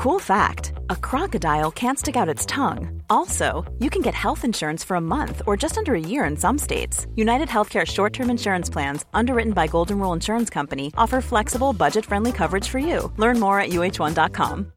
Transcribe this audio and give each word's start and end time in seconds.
Cool 0.00 0.18
fact 0.18 0.72
a 0.88 0.96
crocodile 0.96 1.70
can't 1.70 1.98
stick 1.98 2.16
out 2.16 2.26
its 2.26 2.46
tongue. 2.46 3.02
Also, 3.10 3.70
you 3.80 3.90
can 3.90 4.00
get 4.00 4.14
health 4.14 4.46
insurance 4.46 4.82
for 4.82 4.94
a 4.94 5.00
month 5.00 5.42
or 5.46 5.58
just 5.58 5.76
under 5.76 5.94
a 5.94 6.00
year 6.00 6.24
in 6.24 6.38
some 6.38 6.56
states. 6.56 7.06
United 7.16 7.48
Healthcare 7.48 7.86
short 7.86 8.14
term 8.14 8.30
insurance 8.30 8.70
plans, 8.70 9.04
underwritten 9.12 9.52
by 9.52 9.66
Golden 9.66 9.98
Rule 9.98 10.14
Insurance 10.14 10.48
Company, 10.48 10.90
offer 10.96 11.20
flexible, 11.20 11.74
budget 11.74 12.06
friendly 12.06 12.32
coverage 12.32 12.66
for 12.66 12.78
you. 12.78 13.12
Learn 13.18 13.38
more 13.38 13.60
at 13.60 13.72
uh1.com. 13.72 14.72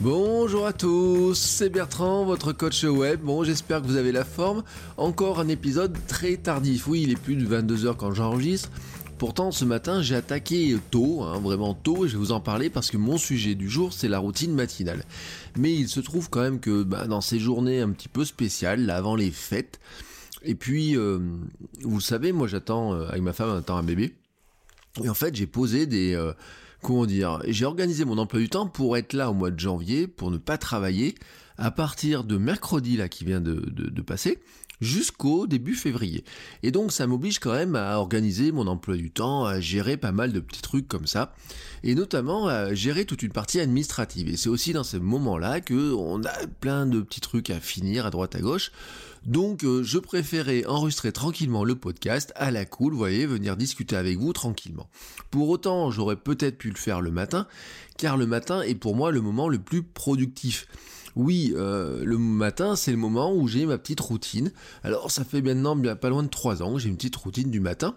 Bonjour 0.00 0.66
à 0.66 0.72
tous, 0.72 1.38
c'est 1.38 1.68
Bertrand, 1.68 2.24
votre 2.24 2.52
coach 2.52 2.82
web. 2.82 3.20
Bon, 3.20 3.44
j'espère 3.44 3.80
que 3.82 3.86
vous 3.86 3.96
avez 3.96 4.10
la 4.10 4.24
forme. 4.24 4.64
Encore 4.96 5.38
un 5.38 5.46
épisode 5.46 5.96
très 6.08 6.38
tardif. 6.38 6.88
Oui, 6.88 7.02
il 7.02 7.12
est 7.12 7.20
plus 7.20 7.36
de 7.36 7.46
22h 7.46 7.94
quand 7.94 8.12
j'enregistre. 8.12 8.68
Pourtant, 9.22 9.52
ce 9.52 9.64
matin, 9.64 10.02
j'ai 10.02 10.16
attaqué 10.16 10.76
tôt, 10.90 11.22
hein, 11.22 11.38
vraiment 11.38 11.74
tôt, 11.74 12.04
et 12.04 12.08
je 12.08 12.14
vais 12.14 12.18
vous 12.18 12.32
en 12.32 12.40
parler 12.40 12.70
parce 12.70 12.90
que 12.90 12.96
mon 12.96 13.18
sujet 13.18 13.54
du 13.54 13.70
jour, 13.70 13.92
c'est 13.92 14.08
la 14.08 14.18
routine 14.18 14.52
matinale. 14.52 15.04
Mais 15.56 15.72
il 15.72 15.88
se 15.88 16.00
trouve 16.00 16.28
quand 16.28 16.40
même 16.40 16.58
que 16.58 16.82
bah, 16.82 17.06
dans 17.06 17.20
ces 17.20 17.38
journées 17.38 17.80
un 17.82 17.90
petit 17.90 18.08
peu 18.08 18.24
spéciales, 18.24 18.84
là, 18.84 18.96
avant 18.96 19.14
les 19.14 19.30
fêtes, 19.30 19.78
et 20.42 20.56
puis, 20.56 20.96
euh, 20.96 21.20
vous 21.82 21.98
le 21.98 22.02
savez, 22.02 22.32
moi 22.32 22.48
j'attends, 22.48 22.94
euh, 22.94 23.06
avec 23.10 23.22
ma 23.22 23.32
femme, 23.32 23.62
on 23.68 23.72
un 23.72 23.82
bébé. 23.84 24.12
Et 25.04 25.08
en 25.08 25.14
fait, 25.14 25.36
j'ai 25.36 25.46
posé 25.46 25.86
des... 25.86 26.14
Euh, 26.14 26.32
comment 26.82 27.06
dire 27.06 27.40
J'ai 27.46 27.64
organisé 27.64 28.04
mon 28.04 28.18
emploi 28.18 28.40
du 28.40 28.48
temps 28.48 28.66
pour 28.66 28.96
être 28.96 29.12
là 29.12 29.30
au 29.30 29.34
mois 29.34 29.52
de 29.52 29.60
janvier, 29.60 30.08
pour 30.08 30.32
ne 30.32 30.38
pas 30.38 30.58
travailler, 30.58 31.14
à 31.58 31.70
partir 31.70 32.24
de 32.24 32.38
mercredi, 32.38 32.96
là, 32.96 33.08
qui 33.08 33.24
vient 33.24 33.40
de 33.40 34.02
passer, 34.02 34.40
jusqu'au 34.82 35.46
début 35.46 35.74
février. 35.74 36.24
Et 36.62 36.72
donc 36.72 36.92
ça 36.92 37.06
m'oblige 37.06 37.38
quand 37.38 37.52
même 37.52 37.76
à 37.76 37.98
organiser 37.98 38.52
mon 38.52 38.66
emploi 38.66 38.96
du 38.96 39.10
temps, 39.10 39.46
à 39.46 39.60
gérer 39.60 39.96
pas 39.96 40.12
mal 40.12 40.32
de 40.32 40.40
petits 40.40 40.60
trucs 40.60 40.88
comme 40.88 41.06
ça, 41.06 41.34
et 41.84 41.94
notamment 41.94 42.48
à 42.48 42.74
gérer 42.74 43.06
toute 43.06 43.22
une 43.22 43.32
partie 43.32 43.60
administrative. 43.60 44.28
Et 44.28 44.36
c'est 44.36 44.48
aussi 44.48 44.72
dans 44.72 44.84
ces 44.84 44.98
moments-là 44.98 45.60
que 45.60 45.94
on 45.94 46.22
a 46.24 46.46
plein 46.60 46.84
de 46.84 47.00
petits 47.00 47.20
trucs 47.20 47.50
à 47.50 47.60
finir 47.60 48.06
à 48.06 48.10
droite 48.10 48.34
à 48.34 48.40
gauche. 48.40 48.72
Donc 49.24 49.62
euh, 49.62 49.84
je 49.84 49.98
préférais 49.98 50.66
enregistrer 50.66 51.12
tranquillement 51.12 51.62
le 51.62 51.76
podcast 51.76 52.32
à 52.34 52.50
la 52.50 52.64
cool, 52.64 52.92
vous 52.92 52.98
voyez, 52.98 53.24
venir 53.24 53.56
discuter 53.56 53.94
avec 53.94 54.18
vous 54.18 54.32
tranquillement. 54.32 54.90
Pour 55.30 55.48
autant, 55.48 55.92
j'aurais 55.92 56.16
peut-être 56.16 56.58
pu 56.58 56.70
le 56.70 56.76
faire 56.76 57.00
le 57.00 57.12
matin, 57.12 57.46
car 57.98 58.16
le 58.16 58.26
matin 58.26 58.62
est 58.62 58.74
pour 58.74 58.96
moi 58.96 59.12
le 59.12 59.20
moment 59.20 59.48
le 59.48 59.60
plus 59.60 59.84
productif. 59.84 60.66
Oui, 61.16 61.52
euh, 61.56 62.04
le 62.04 62.18
matin, 62.18 62.76
c'est 62.76 62.90
le 62.90 62.96
moment 62.96 63.34
où 63.34 63.48
j'ai 63.48 63.66
ma 63.66 63.78
petite 63.78 64.00
routine. 64.00 64.52
Alors, 64.82 65.10
ça 65.10 65.24
fait 65.24 65.42
maintenant 65.42 65.76
bien 65.76 65.96
pas 65.96 66.08
loin 66.08 66.22
de 66.22 66.28
3 66.28 66.62
ans 66.62 66.74
que 66.74 66.80
j'ai 66.80 66.88
une 66.88 66.96
petite 66.96 67.16
routine 67.16 67.50
du 67.50 67.60
matin. 67.60 67.94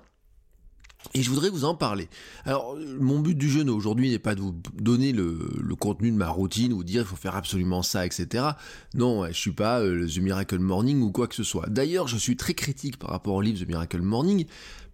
Et 1.14 1.22
je 1.22 1.30
voudrais 1.30 1.50
vous 1.50 1.66
en 1.66 1.76
parler. 1.76 2.10
Alors, 2.46 2.76
mon 3.00 3.20
but 3.20 3.38
du 3.38 3.50
jeûne 3.50 3.70
aujourd'hui 3.70 4.10
n'est 4.10 4.20
pas 4.20 4.34
de 4.34 4.42
vous 4.42 4.56
donner 4.74 5.12
le, 5.12 5.38
contenu 5.80 6.10
de 6.12 6.18
ma 6.18 6.30
routine, 6.30 6.74
ou 6.74 6.84
dire 6.84 7.04
il 7.04 7.08
faut 7.08 7.16
faire 7.16 7.36
absolument 7.36 7.84
ça, 7.84 8.06
etc. 8.06 8.44
Non, 8.96 9.26
je 9.28 9.34
suis 9.34 9.52
pas 9.52 9.82
euh, 9.82 10.08
The 10.08 10.18
Miracle 10.18 10.60
Morning 10.60 11.02
ou 11.02 11.12
quoi 11.12 11.28
que 11.28 11.36
ce 11.36 11.44
soit. 11.44 11.70
D'ailleurs, 11.70 12.08
je 12.08 12.18
suis 12.18 12.36
très 12.36 12.56
critique 12.56 12.98
par 12.98 13.12
rapport 13.12 13.36
au 13.36 13.42
livre 13.42 13.64
The 13.64 13.68
Miracle 13.68 14.02
Morning, 14.02 14.46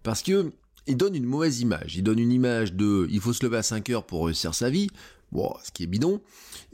parce 0.02 0.22
que 0.22 0.52
il 0.86 0.96
donne 0.96 1.14
une 1.14 1.26
mauvaise 1.26 1.60
image. 1.60 1.96
Il 1.96 2.02
donne 2.02 2.18
une 2.18 2.32
image 2.32 2.74
de 2.74 3.06
il 3.10 3.20
faut 3.20 3.32
se 3.32 3.44
lever 3.44 3.58
à 3.58 3.62
5 3.62 3.88
heures 3.90 4.04
pour 4.04 4.26
réussir 4.26 4.54
sa 4.54 4.68
vie. 4.68 4.88
Bon, 5.32 5.50
ce 5.64 5.72
qui 5.72 5.82
est 5.82 5.86
bidon. 5.86 6.20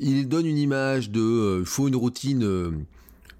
Il 0.00 0.28
donne 0.28 0.46
une 0.46 0.58
image 0.58 1.10
de 1.10 1.20
euh, 1.20 1.60
il 1.60 1.66
faut 1.66 1.86
une 1.86 1.96
routine 1.96 2.42
euh, 2.42 2.72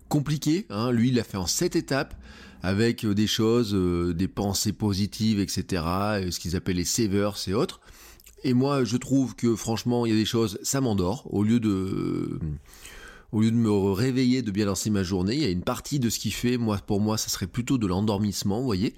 compliquée. 0.08 0.64
Hein. 0.70 0.92
Lui, 0.92 1.08
il 1.08 1.16
l'a 1.16 1.24
fait 1.24 1.36
en 1.36 1.46
sept 1.46 1.74
étapes 1.74 2.14
avec 2.62 3.04
euh, 3.04 3.14
des 3.14 3.26
choses, 3.26 3.74
des 4.14 4.28
pensées 4.28 4.72
positives, 4.72 5.40
etc. 5.40 5.82
Ce 6.30 6.38
qu'ils 6.38 6.54
appellent 6.54 6.76
les 6.76 6.84
savers 6.84 7.36
et 7.48 7.54
autres. 7.54 7.80
Et 8.44 8.54
moi, 8.54 8.84
je 8.84 8.96
trouve 8.96 9.34
que 9.34 9.56
franchement, 9.56 10.06
il 10.06 10.12
y 10.12 10.14
a 10.14 10.18
des 10.18 10.24
choses, 10.24 10.60
ça 10.62 10.80
m'endort. 10.80 11.26
Au 11.34 11.42
lieu 11.42 11.58
de 11.58 12.38
au 13.30 13.42
lieu 13.42 13.50
de 13.50 13.56
me 13.56 13.70
réveiller, 13.70 14.40
de 14.40 14.50
bien 14.50 14.64
lancer 14.64 14.88
ma 14.88 15.02
journée, 15.02 15.34
il 15.34 15.42
y 15.42 15.44
a 15.44 15.50
une 15.50 15.62
partie 15.62 15.98
de 15.98 16.08
ce 16.08 16.18
qu'il 16.18 16.32
fait, 16.32 16.56
moi, 16.56 16.78
pour 16.78 16.98
moi, 16.98 17.18
ça 17.18 17.28
serait 17.28 17.46
plutôt 17.46 17.76
de 17.76 17.86
l'endormissement, 17.86 18.60
vous 18.60 18.64
voyez. 18.64 18.94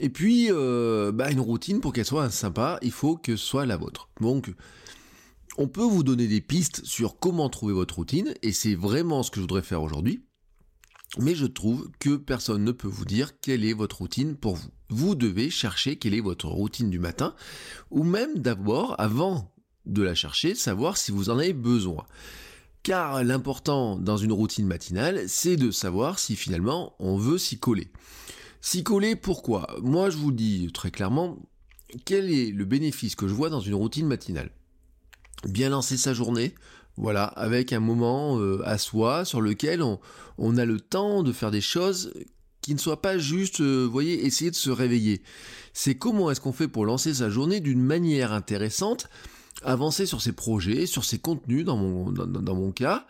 Et 0.00 0.10
puis, 0.10 0.50
bah, 0.50 1.30
une 1.30 1.40
routine, 1.40 1.80
pour 1.80 1.94
qu'elle 1.94 2.04
soit 2.04 2.28
sympa, 2.28 2.78
il 2.82 2.90
faut 2.90 3.16
que 3.16 3.36
ce 3.36 3.46
soit 3.46 3.64
la 3.64 3.78
vôtre. 3.78 4.10
Donc, 4.20 4.52
on 5.56 5.68
peut 5.68 5.82
vous 5.82 6.02
donner 6.02 6.26
des 6.26 6.40
pistes 6.40 6.84
sur 6.84 7.18
comment 7.18 7.48
trouver 7.48 7.72
votre 7.72 7.96
routine, 7.96 8.34
et 8.42 8.52
c'est 8.52 8.74
vraiment 8.74 9.22
ce 9.22 9.30
que 9.30 9.36
je 9.36 9.42
voudrais 9.42 9.62
faire 9.62 9.82
aujourd'hui. 9.82 10.24
Mais 11.18 11.34
je 11.34 11.46
trouve 11.46 11.90
que 12.00 12.16
personne 12.16 12.64
ne 12.64 12.72
peut 12.72 12.88
vous 12.88 13.06
dire 13.06 13.40
quelle 13.40 13.64
est 13.64 13.72
votre 13.72 13.98
routine 13.98 14.36
pour 14.36 14.56
vous. 14.56 14.68
Vous 14.90 15.14
devez 15.14 15.48
chercher 15.48 15.96
quelle 15.96 16.14
est 16.14 16.20
votre 16.20 16.48
routine 16.48 16.90
du 16.90 16.98
matin, 16.98 17.34
ou 17.90 18.04
même 18.04 18.38
d'abord, 18.38 18.94
avant 18.98 19.54
de 19.86 20.02
la 20.02 20.14
chercher, 20.14 20.54
savoir 20.54 20.96
si 20.96 21.12
vous 21.12 21.30
en 21.30 21.38
avez 21.38 21.54
besoin. 21.54 22.04
Car 22.82 23.24
l'important 23.24 23.96
dans 23.96 24.16
une 24.16 24.32
routine 24.32 24.66
matinale, 24.66 25.28
c'est 25.28 25.56
de 25.56 25.70
savoir 25.70 26.18
si 26.18 26.36
finalement 26.36 26.94
on 26.98 27.16
veut 27.16 27.38
s'y 27.38 27.58
coller. 27.58 27.90
S'y 28.60 28.82
coller, 28.82 29.16
pourquoi? 29.16 29.66
Moi, 29.82 30.10
je 30.10 30.16
vous 30.16 30.32
dis 30.32 30.70
très 30.72 30.90
clairement, 30.90 31.38
quel 32.04 32.30
est 32.30 32.50
le 32.50 32.64
bénéfice 32.64 33.14
que 33.14 33.28
je 33.28 33.34
vois 33.34 33.50
dans 33.50 33.60
une 33.60 33.74
routine 33.74 34.06
matinale? 34.06 34.50
Bien 35.46 35.68
lancer 35.68 35.96
sa 35.96 36.14
journée, 36.14 36.54
voilà, 36.98 37.24
avec 37.24 37.72
un 37.72 37.80
moment 37.80 38.40
euh, 38.40 38.60
à 38.64 38.76
soi 38.76 39.24
sur 39.24 39.40
lequel 39.40 39.82
on, 40.36 40.56
a 40.56 40.64
le 40.64 40.80
temps 40.80 41.22
de 41.22 41.32
faire 41.32 41.52
des 41.52 41.60
choses 41.60 42.12
qui 42.60 42.74
ne 42.74 42.78
soient 42.78 43.00
pas 43.00 43.18
juste, 43.18 43.60
euh, 43.60 43.88
voyez, 43.90 44.26
essayer 44.26 44.50
de 44.50 44.56
se 44.56 44.70
réveiller. 44.70 45.22
C'est 45.72 45.94
comment 45.94 46.30
est-ce 46.30 46.40
qu'on 46.40 46.52
fait 46.52 46.66
pour 46.66 46.84
lancer 46.84 47.14
sa 47.14 47.30
journée 47.30 47.60
d'une 47.60 47.80
manière 47.80 48.32
intéressante, 48.32 49.08
avancer 49.62 50.06
sur 50.06 50.20
ses 50.20 50.32
projets, 50.32 50.86
sur 50.86 51.04
ses 51.04 51.20
contenus 51.20 51.64
dans 51.64 51.76
mon, 51.76 52.72
cas, 52.72 53.06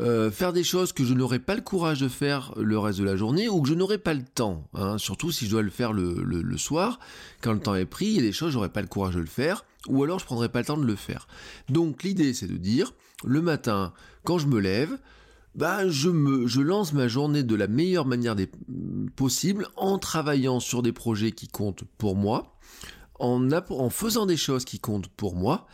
euh, 0.00 0.32
faire 0.32 0.52
des 0.52 0.64
choses 0.64 0.92
que 0.92 1.04
je 1.04 1.14
n'aurai 1.14 1.38
pas 1.38 1.54
le 1.54 1.60
courage 1.60 2.00
de 2.00 2.08
faire 2.08 2.52
le 2.56 2.76
reste 2.76 2.98
de 2.98 3.04
la 3.04 3.16
journée 3.16 3.48
ou 3.48 3.62
que 3.62 3.68
je 3.68 3.74
n'aurai 3.74 3.98
pas 3.98 4.14
le 4.14 4.24
temps. 4.24 4.68
Hein. 4.74 4.98
surtout 4.98 5.30
si 5.30 5.46
je 5.46 5.52
dois 5.52 5.62
le 5.62 5.70
faire 5.70 5.92
le, 5.92 6.56
soir, 6.56 6.98
quand 7.40 7.52
le 7.52 7.60
temps 7.60 7.76
est 7.76 7.86
pris, 7.86 8.06
il 8.06 8.16
y 8.16 8.18
a 8.18 8.22
des 8.22 8.32
choses, 8.32 8.52
j'aurai 8.52 8.68
pas 8.68 8.82
le 8.82 8.88
courage 8.88 9.14
de 9.14 9.20
le 9.20 9.26
faire, 9.26 9.64
ou 9.88 10.04
alors 10.04 10.18
je 10.18 10.24
prendrai 10.24 10.48
pas 10.48 10.60
le 10.60 10.66
temps 10.66 10.76
de 10.76 10.86
le 10.86 10.96
faire. 10.96 11.28
Donc 11.68 12.02
l'idée 12.02 12.34
c'est 12.34 12.46
de 12.46 12.56
dire, 12.56 12.94
le 13.24 13.42
matin, 13.42 13.92
quand 14.24 14.38
je 14.38 14.46
me 14.46 14.60
lève, 14.60 14.98
bah, 15.54 15.88
je, 15.88 16.08
me, 16.08 16.46
lance 16.62 16.92
ma 16.92 17.08
journée 17.08 17.42
de 17.42 17.54
la 17.56 17.66
meilleure 17.66 18.06
manière 18.06 18.36
possible 19.16 19.66
en 19.76 19.98
travaillant 19.98 20.60
sur 20.60 20.82
des 20.82 20.92
projets 20.92 21.32
qui 21.32 21.48
comptent 21.48 21.84
pour 21.98 22.14
moi, 22.14 22.56
en 23.18 23.90
faisant 23.90 24.26
des 24.26 24.36
choses 24.36 24.64
qui 24.64 24.78
comptent 24.78 25.08
pour 25.08 25.34
moi, 25.34 25.66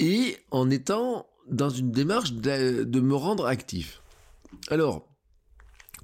et 0.00 0.36
en 0.50 0.68
étant 0.70 1.26
dans 1.48 1.70
une 1.70 1.92
démarche 1.92 2.32
de, 2.32 3.00
me 3.00 3.14
rendre 3.14 3.46
actif. 3.46 4.02
Alors, 4.68 5.06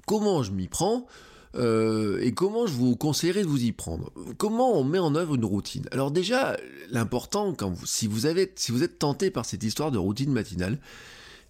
comment 0.05 0.43
je 0.43 0.51
m'y 0.51 0.67
prends? 0.67 1.07
Euh, 1.55 2.19
et 2.21 2.33
comment 2.33 2.65
je 2.65 2.73
vous 2.73 2.95
conseillerais 2.95 3.43
de 3.43 3.47
vous 3.47 3.63
y 3.63 3.71
prendre? 3.71 4.11
Comment 4.37 4.77
on 4.77 4.83
met 4.83 4.99
en 4.99 5.15
œuvre 5.15 5.35
une 5.35 5.45
routine? 5.45 5.85
Alors 5.91 6.11
déjà, 6.11 6.57
l'important, 6.89 7.55
si 7.85 8.07
vous 8.07 8.21
si 8.55 8.71
vous 8.71 8.83
êtes 8.83 8.99
tenté 8.99 9.31
par 9.31 9.45
cette 9.45 9.63
histoire 9.63 9.91
de 9.91 9.97
routine 9.97 10.31
matinale, 10.31 10.79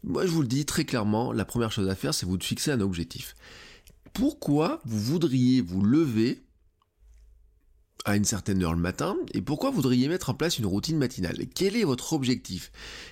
moi 0.04 0.26
je 0.26 0.32
vous 0.32 0.42
le 0.42 0.48
dis 0.48 0.66
très 0.66 0.86
clairement, 0.86 1.32
la 1.32 1.46
première 1.46 1.72
chose 1.72 1.90
à 1.90 1.96
faire, 1.96 2.14
c'est 2.14 2.26
vous 2.26 2.38
de 2.38 2.44
fixer 2.44 2.72
un 2.72 2.82
objectif. 2.82 3.36
Pourquoi 4.14 4.82
vous 4.86 5.00
voudriez 5.00 5.62
vous 5.62 5.84
lever 5.84 6.42
à 8.06 8.16
une 8.16 8.26
certaine 8.26 8.64
heure 8.64 8.74
le 8.74 8.80
matin 8.80 9.16
et 9.34 9.42
pourquoi 9.42 9.70
voudriez 9.70 10.08
mettre 10.08 10.30
en 10.30 10.34
place 10.34 10.58
une 10.58 10.66
routine 10.66 10.98
matinale? 10.98 11.38
Quel 11.54 11.76
est 11.76 11.84
votre 11.84 12.14
objectif? 12.14 12.72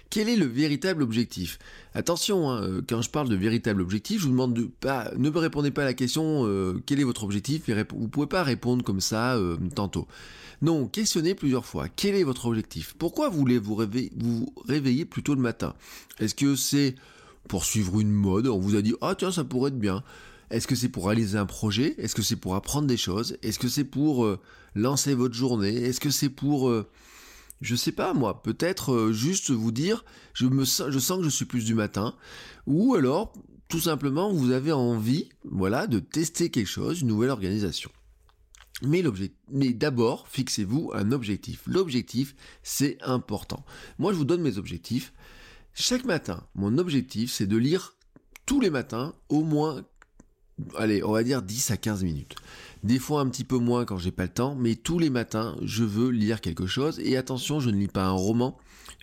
Quel 0.09 0.29
est 0.29 0.35
le 0.35 0.45
véritable 0.45 1.03
objectif? 1.03 1.59
Attention, 1.93 2.49
hein, 2.49 2.63
euh, 2.63 2.81
quand 2.87 3.01
je 3.01 3.09
parle 3.09 3.29
de 3.29 3.35
véritable 3.35 3.81
objectif, 3.81 4.19
je 4.19 4.25
vous 4.25 4.31
demande 4.31 4.53
de 4.53 4.63
pas, 4.63 5.11
ne 5.17 5.29
me 5.29 5.37
répondez 5.37 5.71
pas 5.71 5.83
à 5.83 5.85
la 5.85 5.93
question 5.93 6.45
euh, 6.45 6.81
quel 6.85 6.99
est 6.99 7.03
votre 7.03 7.23
objectif 7.23 7.69
Vous 7.69 8.07
pouvez 8.07 8.27
pas 8.27 8.43
répondre 8.43 8.83
comme 8.83 9.01
ça 9.01 9.35
euh, 9.35 9.57
tantôt. 9.75 10.07
Non, 10.61 10.87
questionnez 10.87 11.35
plusieurs 11.35 11.65
fois. 11.65 11.87
Quel 11.95 12.15
est 12.15 12.23
votre 12.23 12.47
objectif? 12.47 12.95
Pourquoi 12.97 13.29
voulez 13.29 13.59
vous 13.59 13.75
réveiller, 13.75 14.11
vous 14.17 14.53
réveiller 14.67 15.05
plus 15.05 15.23
tôt 15.23 15.35
le 15.35 15.41
matin? 15.41 15.75
Est-ce 16.19 16.35
que 16.35 16.55
c'est 16.55 16.95
pour 17.47 17.63
suivre 17.63 17.99
une 17.99 18.11
mode? 18.11 18.47
On 18.47 18.59
vous 18.59 18.75
a 18.75 18.81
dit 18.81 18.93
ah 19.01 19.15
tiens 19.15 19.31
ça 19.31 19.43
pourrait 19.43 19.69
être 19.69 19.79
bien. 19.79 20.03
Est-ce 20.49 20.67
que 20.67 20.75
c'est 20.75 20.89
pour 20.89 21.05
réaliser 21.07 21.37
un 21.37 21.45
projet? 21.45 21.95
Est-ce 21.97 22.15
que 22.15 22.21
c'est 22.21 22.35
pour 22.35 22.55
apprendre 22.55 22.87
des 22.87 22.97
choses? 22.97 23.37
Est-ce 23.43 23.59
que 23.59 23.67
c'est 23.67 23.83
pour 23.83 24.25
euh, 24.25 24.39
lancer 24.75 25.13
votre 25.13 25.35
journée? 25.35 25.75
Est-ce 25.75 25.99
que 25.99 26.09
c'est 26.09 26.29
pour... 26.29 26.69
Euh, 26.69 26.89
je 27.61 27.75
sais 27.75 27.91
pas 27.91 28.13
moi, 28.13 28.41
peut-être 28.41 28.93
euh, 28.93 29.13
juste 29.13 29.51
vous 29.51 29.71
dire, 29.71 30.05
je, 30.33 30.45
me 30.45 30.65
sens, 30.65 30.89
je 30.89 30.99
sens 30.99 31.17
que 31.19 31.25
je 31.25 31.29
suis 31.29 31.45
plus 31.45 31.65
du 31.65 31.75
matin, 31.75 32.15
ou 32.67 32.95
alors 32.95 33.33
tout 33.67 33.81
simplement 33.81 34.31
vous 34.31 34.51
avez 34.51 34.71
envie, 34.71 35.29
voilà, 35.43 35.85
de 35.85 35.99
tester 35.99 36.49
quelque 36.49 36.67
chose, 36.67 37.01
une 37.01 37.09
nouvelle 37.09 37.29
organisation. 37.29 37.91
Mais, 38.81 39.03
mais 39.51 39.73
d'abord, 39.73 40.27
fixez-vous 40.29 40.91
un 40.93 41.11
objectif. 41.11 41.63
L'objectif, 41.67 42.33
c'est 42.63 42.97
important. 43.01 43.65
Moi, 43.97 44.13
je 44.13 44.17
vous 44.17 44.25
donne 44.25 44.41
mes 44.41 44.57
objectifs. 44.57 45.11
Chaque 45.73 46.05
matin, 46.05 46.47
mon 46.55 46.77
objectif, 46.77 47.31
c'est 47.31 47.45
de 47.45 47.57
lire 47.57 47.95
tous 48.45 48.61
les 48.61 48.69
matins 48.69 49.13
au 49.27 49.43
moins 49.43 49.83
allez, 50.77 51.03
on 51.03 51.11
va 51.11 51.23
dire 51.23 51.41
10 51.41 51.71
à 51.71 51.77
15 51.77 52.03
minutes. 52.03 52.35
Des 52.83 52.99
fois 52.99 53.21
un 53.21 53.27
petit 53.27 53.43
peu 53.43 53.57
moins 53.57 53.85
quand 53.85 53.97
j'ai 53.97 54.11
pas 54.11 54.23
le 54.23 54.29
temps, 54.29 54.55
mais 54.55 54.75
tous 54.75 54.99
les 54.99 55.09
matins, 55.09 55.55
je 55.61 55.83
veux 55.83 56.09
lire 56.09 56.41
quelque 56.41 56.67
chose. 56.67 56.99
Et 56.99 57.17
attention, 57.17 57.59
je 57.59 57.69
ne 57.69 57.77
lis 57.77 57.87
pas 57.87 58.05
un 58.05 58.11
roman. 58.11 58.57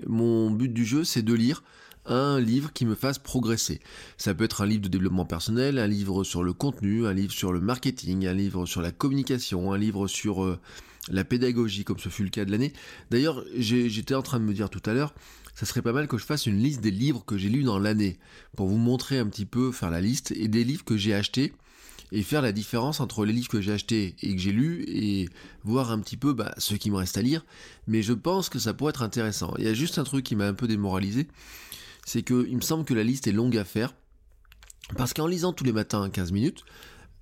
Mon 0.06 0.50
but 0.50 0.72
du 0.72 0.84
jeu, 0.84 1.04
c'est 1.04 1.22
de 1.22 1.34
lire 1.34 1.62
un 2.06 2.40
livre 2.40 2.72
qui 2.72 2.86
me 2.86 2.94
fasse 2.94 3.18
progresser. 3.18 3.80
Ça 4.16 4.34
peut 4.34 4.44
être 4.44 4.62
un 4.62 4.66
livre 4.66 4.82
de 4.82 4.88
développement 4.88 5.24
personnel, 5.24 5.78
un 5.78 5.86
livre 5.86 6.24
sur 6.24 6.42
le 6.42 6.52
contenu, 6.52 7.06
un 7.06 7.12
livre 7.12 7.32
sur 7.32 7.52
le 7.52 7.60
marketing, 7.60 8.26
un 8.26 8.32
livre 8.32 8.66
sur 8.66 8.80
la 8.80 8.92
communication, 8.92 9.72
un 9.72 9.78
livre 9.78 10.06
sur 10.06 10.44
euh, 10.44 10.58
la 11.10 11.24
pédagogie, 11.24 11.84
comme 11.84 11.98
ce 11.98 12.08
fut 12.08 12.24
le 12.24 12.30
cas 12.30 12.44
de 12.44 12.50
l'année. 12.50 12.72
D'ailleurs, 13.10 13.44
j'étais 13.56 14.14
en 14.14 14.22
train 14.22 14.38
de 14.38 14.44
me 14.44 14.54
dire 14.54 14.70
tout 14.70 14.82
à 14.86 14.92
l'heure, 14.92 15.14
ça 15.56 15.64
serait 15.64 15.80
pas 15.80 15.92
mal 15.92 16.06
que 16.06 16.18
je 16.18 16.24
fasse 16.24 16.44
une 16.46 16.58
liste 16.58 16.82
des 16.82 16.90
livres 16.90 17.24
que 17.24 17.38
j'ai 17.38 17.48
lus 17.48 17.64
dans 17.64 17.78
l'année, 17.78 18.18
pour 18.56 18.68
vous 18.68 18.76
montrer 18.76 19.18
un 19.18 19.26
petit 19.26 19.46
peu, 19.46 19.72
faire 19.72 19.90
la 19.90 20.02
liste, 20.02 20.32
et 20.32 20.48
des 20.48 20.64
livres 20.64 20.84
que 20.84 20.98
j'ai 20.98 21.14
achetés, 21.14 21.54
et 22.12 22.22
faire 22.22 22.42
la 22.42 22.52
différence 22.52 23.00
entre 23.00 23.24
les 23.24 23.32
livres 23.32 23.48
que 23.48 23.62
j'ai 23.62 23.72
achetés 23.72 24.14
et 24.22 24.36
que 24.36 24.40
j'ai 24.40 24.52
lus, 24.52 24.84
et 24.86 25.30
voir 25.64 25.90
un 25.90 25.98
petit 26.00 26.18
peu 26.18 26.34
bah, 26.34 26.54
ce 26.58 26.74
qui 26.74 26.90
me 26.90 26.96
reste 26.96 27.16
à 27.16 27.22
lire. 27.22 27.44
Mais 27.86 28.02
je 28.02 28.12
pense 28.12 28.50
que 28.50 28.58
ça 28.58 28.74
pourrait 28.74 28.90
être 28.90 29.02
intéressant. 29.02 29.54
Il 29.56 29.64
y 29.64 29.68
a 29.68 29.74
juste 29.74 29.98
un 29.98 30.04
truc 30.04 30.24
qui 30.26 30.36
m'a 30.36 30.46
un 30.46 30.54
peu 30.54 30.68
démoralisé, 30.68 31.26
c'est 32.04 32.22
que 32.22 32.46
il 32.48 32.56
me 32.56 32.60
semble 32.60 32.84
que 32.84 32.94
la 32.94 33.02
liste 33.02 33.26
est 33.26 33.32
longue 33.32 33.56
à 33.56 33.64
faire. 33.64 33.94
Parce 34.96 35.14
qu'en 35.14 35.26
lisant 35.26 35.54
tous 35.54 35.64
les 35.64 35.72
matins 35.72 36.08
15 36.10 36.32
minutes, 36.32 36.64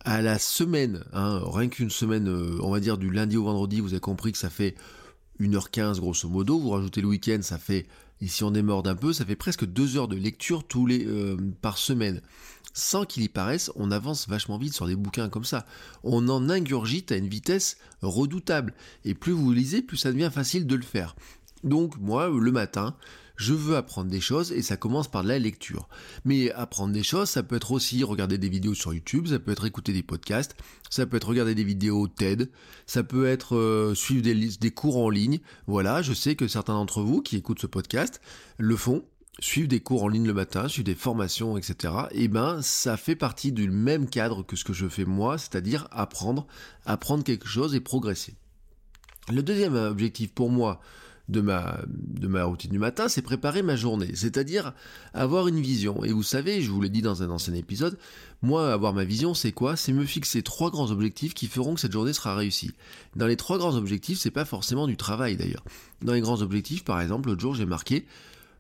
à 0.01 0.23
la 0.23 0.41
semaine, 0.41 1.05
hein, 1.13 1.41
rien 1.47 1.69
qu'une 1.69 1.89
semaine, 1.89 2.29
euh, 2.29 2.59
on 2.63 2.71
va 2.71 2.81
dire 2.81 2.99
du 2.99 3.11
lundi 3.11 3.37
au 3.37 3.45
vendredi, 3.45 3.81
vous 3.81 3.93
avez 3.93 4.01
compris 4.01 4.33
que 4.33 4.39
ça 4.39 4.51
fait 4.51 4.75
1h15 5.41 5.99
grosso 6.01 6.29
modo, 6.29 6.59
vous 6.59 6.71
rajoutez 6.71 7.01
le 7.01 7.09
week-end, 7.09 7.39
ça 7.41 7.59
fait, 7.59 7.87
ici 8.25 8.45
on 8.45 8.51
démorde 8.51 8.89
un 8.89 8.95
peu, 8.95 9.13
ça 9.13 9.25
fait 9.25 9.37
presque 9.37 9.65
2 9.65 9.97
heures 9.97 10.09
de 10.09 10.17
lecture 10.17 10.65
tous 10.65 10.87
les 10.87 11.07
euh, 11.07 11.37
par 11.61 11.79
semaine. 11.79 12.21
Sans 12.73 13.05
qu'il 13.05 13.23
y 13.23 13.29
paraisse, 13.29 13.71
on 13.77 13.93
avance 13.93 14.29
vachement 14.29 14.59
vite 14.59 14.75
sur 14.75 14.89
des 14.89 14.97
bouquins 14.97 15.29
comme 15.29 15.45
ça. 15.45 15.65
On 16.03 16.29
en 16.29 16.51
ingurgite 16.51 17.13
à 17.13 17.17
une 17.17 17.29
vitesse 17.29 17.77
redoutable. 18.03 18.75
Et 19.05 19.15
plus 19.15 19.33
vous 19.33 19.53
lisez, 19.53 19.81
plus 19.81 19.97
ça 19.97 20.11
devient 20.11 20.31
facile 20.33 20.67
de 20.67 20.75
le 20.75 20.83
faire. 20.83 21.15
Donc 21.63 21.97
moi, 21.99 22.29
le 22.29 22.51
matin, 22.51 22.97
je 23.37 23.53
veux 23.53 23.77
apprendre 23.77 24.11
des 24.11 24.21
choses 24.21 24.53
et 24.53 24.63
ça 24.63 24.77
commence 24.77 25.09
par 25.09 25.23
la 25.23 25.39
lecture. 25.39 25.89
Mais 26.25 26.51
apprendre 26.53 26.93
des 26.93 27.03
choses, 27.03 27.29
ça 27.29 27.43
peut 27.43 27.57
être 27.57 27.73
aussi 27.73 28.05
regarder 28.05 28.39
des 28.39 28.49
vidéos 28.49 28.75
sur 28.75 28.95
YouTube, 28.95 29.27
ça 29.29 29.39
peut 29.39 29.53
être 29.53 29.65
écouter 29.65 29.93
des 29.93 30.03
podcasts, 30.03 30.57
ça 30.91 31.07
peut 31.07 31.17
être 31.17 31.29
regarder 31.29 31.55
des 31.55 31.65
vidéos 31.65 32.07
TED, 32.09 32.51
ça 32.87 33.03
peut 33.03 33.27
être 33.27 33.57
euh, 33.57 33.95
suivre 33.95 34.23
des, 34.23 34.71
cours 34.71 34.99
en 34.99 35.11
ligne. 35.11 35.41
Voilà, 35.67 36.03
je 36.03 36.13
sais 36.13 36.37
que 36.37 36.49
certains 36.49 36.75
d'entre 36.75 37.03
vous 37.03 37.23
qui 37.23 37.37
écoutent 37.37 37.61
ce 37.61 37.67
podcast 37.67 38.21
le 38.59 38.77
font 38.77 39.05
suivre 39.41 39.67
des 39.67 39.81
cours 39.81 40.05
en 40.05 40.09
ligne 40.09 40.27
le 40.27 40.33
matin, 40.33 40.69
suivre 40.69 40.87
des 40.87 40.95
formations, 40.95 41.57
etc. 41.57 41.93
Et 42.13 42.25
eh 42.25 42.29
ben, 42.29 42.63
ça 42.63 42.97
fait 42.97 43.17
partie 43.17 43.51
du 43.51 43.69
même 43.69 44.09
cadre 44.09 44.45
que 44.45 44.55
ce 44.55 44.63
que 44.63 44.73
je 44.73 44.87
fais 44.87 45.05
moi, 45.05 45.39
c'est-à-dire 45.39 45.89
apprendre, 45.91 46.47
apprendre 46.87 47.25
quelque 47.25 47.49
chose 47.49 47.75
et 47.75 47.81
progresser. 47.81 48.37
Le 49.33 49.43
deuxième 49.43 49.75
objectif 49.75 50.33
pour 50.33 50.51
moi 50.51 50.81
de 51.29 51.41
ma, 51.41 51.81
de 51.89 52.27
ma 52.27 52.45
routine 52.45 52.71
du 52.71 52.79
matin, 52.79 53.09
c'est 53.09 53.23
préparer 53.23 53.63
ma 53.63 53.77
journée, 53.77 54.11
c'est-à-dire 54.15 54.75
avoir 55.15 55.49
une 55.49 55.61
vision. 55.61 56.05
Et 56.05 56.13
vous 56.13 56.23
savez, 56.23 56.61
je 56.61 56.71
vous 56.71 56.81
l'ai 56.81 56.91
dit 56.91 57.03
dans 57.03 57.23
un 57.23 57.31
ancien 57.31 57.55
épisode, 57.55 57.99
moi, 58.43 58.73
avoir 58.73 58.93
ma 58.93 59.05
vision, 59.05 59.33
c'est 59.33 59.53
quoi? 59.53 59.75
C'est 59.77 59.93
me 59.93 60.05
fixer 60.05 60.43
trois 60.43 60.71
grands 60.71 60.91
objectifs 60.91 61.33
qui 61.33 61.47
feront 61.47 61.75
que 61.75 61.81
cette 61.81 61.93
journée 61.93 62.13
sera 62.13 62.35
réussie. 62.37 62.73
Dans 63.17 63.27
les 63.27 63.37
trois 63.37 63.57
grands 63.57 63.75
objectifs, 63.75 64.19
c'est 64.19 64.31
pas 64.31 64.45
forcément 64.45 64.87
du 64.87 64.97
travail 64.97 65.37
d'ailleurs. 65.37 65.65
Dans 66.03 66.13
les 66.13 66.21
grands 66.21 66.43
objectifs, 66.43 66.85
par 66.85 67.01
exemple, 67.01 67.29
l'autre 67.29 67.41
jour, 67.41 67.55
j'ai 67.55 67.67
marqué 67.67 68.07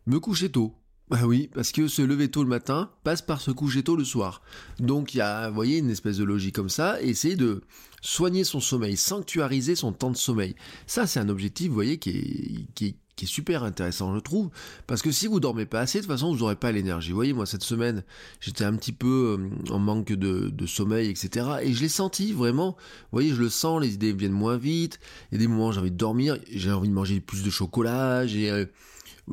me 0.07 0.19
coucher 0.19 0.49
tôt. 0.49 0.75
Bah 1.11 1.21
oui, 1.27 1.51
parce 1.53 1.71
que 1.71 1.87
se 1.87 2.01
lever 2.01 2.31
tôt 2.31 2.43
le 2.43 2.49
matin 2.49 2.91
passe 3.03 3.21
par 3.21 3.43
se 3.43 3.51
coucher 3.51 3.83
tôt 3.83 3.95
le 3.95 4.05
soir. 4.05 4.41
Donc 4.79 5.13
il 5.13 5.19
y 5.19 5.21
a, 5.21 5.49
vous 5.49 5.55
voyez, 5.55 5.79
une 5.79 5.91
espèce 5.91 6.17
de 6.17 6.25
logique 6.25 6.55
comme 6.55 6.71
ça, 6.71 7.01
et 7.03 7.11
essayer 7.11 7.37
de 7.37 7.63
soigner 8.01 8.43
son 8.43 8.61
sommeil, 8.61 8.97
sanctuariser 8.97 9.77
son 9.77 9.93
temps 9.93 10.11
de 10.11 10.17
sommeil. 10.17 10.55
Ça, 10.87 11.07
c'est 11.07 11.21
un 11.21 11.29
objectif, 11.29 11.69
vous 11.69 11.75
voyez, 11.75 11.99
qui 11.99 12.11
est, 12.11 12.67
qui 12.75 12.87
est, 12.87 13.27
super 13.27 13.65
intéressant, 13.65 14.15
je 14.15 14.21
trouve, 14.21 14.51
parce 14.87 15.01
que 15.01 15.11
si 15.11 15.27
vous 15.27 15.41
dormez 15.41 15.65
pas 15.65 15.81
assez, 15.81 15.99
de 15.99 16.05
toute 16.05 16.13
façon, 16.13 16.33
vous 16.33 16.41
n'aurez 16.41 16.57
pas 16.57 16.73
l'énergie. 16.73 17.11
Vous 17.11 17.15
voyez, 17.15 17.33
moi, 17.33 17.47
cette 17.47 17.63
semaine, 17.63 18.03
j'étais 18.41 18.65
un 18.65 18.75
petit 18.77 18.93
peu 18.93 19.39
euh, 19.41 19.73
en 19.73 19.79
manque 19.79 20.13
de, 20.13 20.67
sommeil, 20.67 21.09
etc. 21.09 21.47
Et 21.63 21.73
je 21.73 21.81
l'ai 21.81 21.89
senti, 21.89 22.35
vraiment. 22.35 22.77
Vous 23.05 23.09
voyez, 23.13 23.31
je 23.31 23.41
le 23.41 23.49
sens, 23.49 23.81
les 23.81 23.95
idées 23.95 24.13
viennent 24.13 24.33
moins 24.33 24.59
vite. 24.59 25.01
Il 25.31 25.37
y 25.37 25.39
a 25.39 25.39
des 25.39 25.49
moments 25.49 25.69
où 25.69 25.73
j'ai 25.73 25.81
envie 25.81 25.91
de 25.91 25.97
dormir, 25.97 26.39
j'ai 26.51 26.73
envie 26.73 26.89
de 26.89 26.95
manger 26.95 27.21
plus 27.21 27.43
de 27.43 27.51
chocolat, 27.51 28.27
j'ai... 28.27 28.69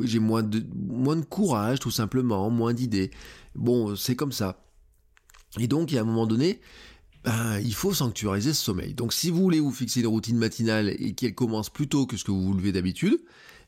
J'ai 0.02 0.20
moins 0.20 0.44
de, 0.44 0.64
moins 0.76 1.16
de 1.16 1.26
courage, 1.26 1.80
tout 1.80 1.92
simplement, 1.92 2.50
moins 2.50 2.74
d'idées. 2.74 3.12
Bon, 3.56 3.96
c'est 3.96 4.16
comme 4.16 4.32
ça. 4.32 4.64
Et 5.60 5.68
donc, 5.68 5.92
il 5.92 5.96
y 5.96 5.98
a 5.98 6.02
un 6.02 6.06
moment 6.06 6.28
donné, 6.28 6.62
ben, 7.24 7.60
il 7.60 7.74
faut 7.74 7.94
sanctuariser 7.94 8.54
ce 8.54 8.64
sommeil. 8.64 8.94
Donc, 8.94 9.14
si 9.14 9.30
vous 9.30 9.42
voulez 9.42 9.60
vous 9.60 9.72
fixer 9.72 10.00
une 10.00 10.08
routine 10.08 10.38
matinale 10.38 10.90
et 10.90 11.14
qu'elle 11.14 11.36
commence 11.36 11.70
plus 11.70 11.88
tôt 11.88 12.06
que 12.06 12.18
ce 12.18 12.24
que 12.24 12.32
vous 12.32 12.42
vous 12.42 12.54
levez 12.54 12.72
d'habitude, 12.72 13.20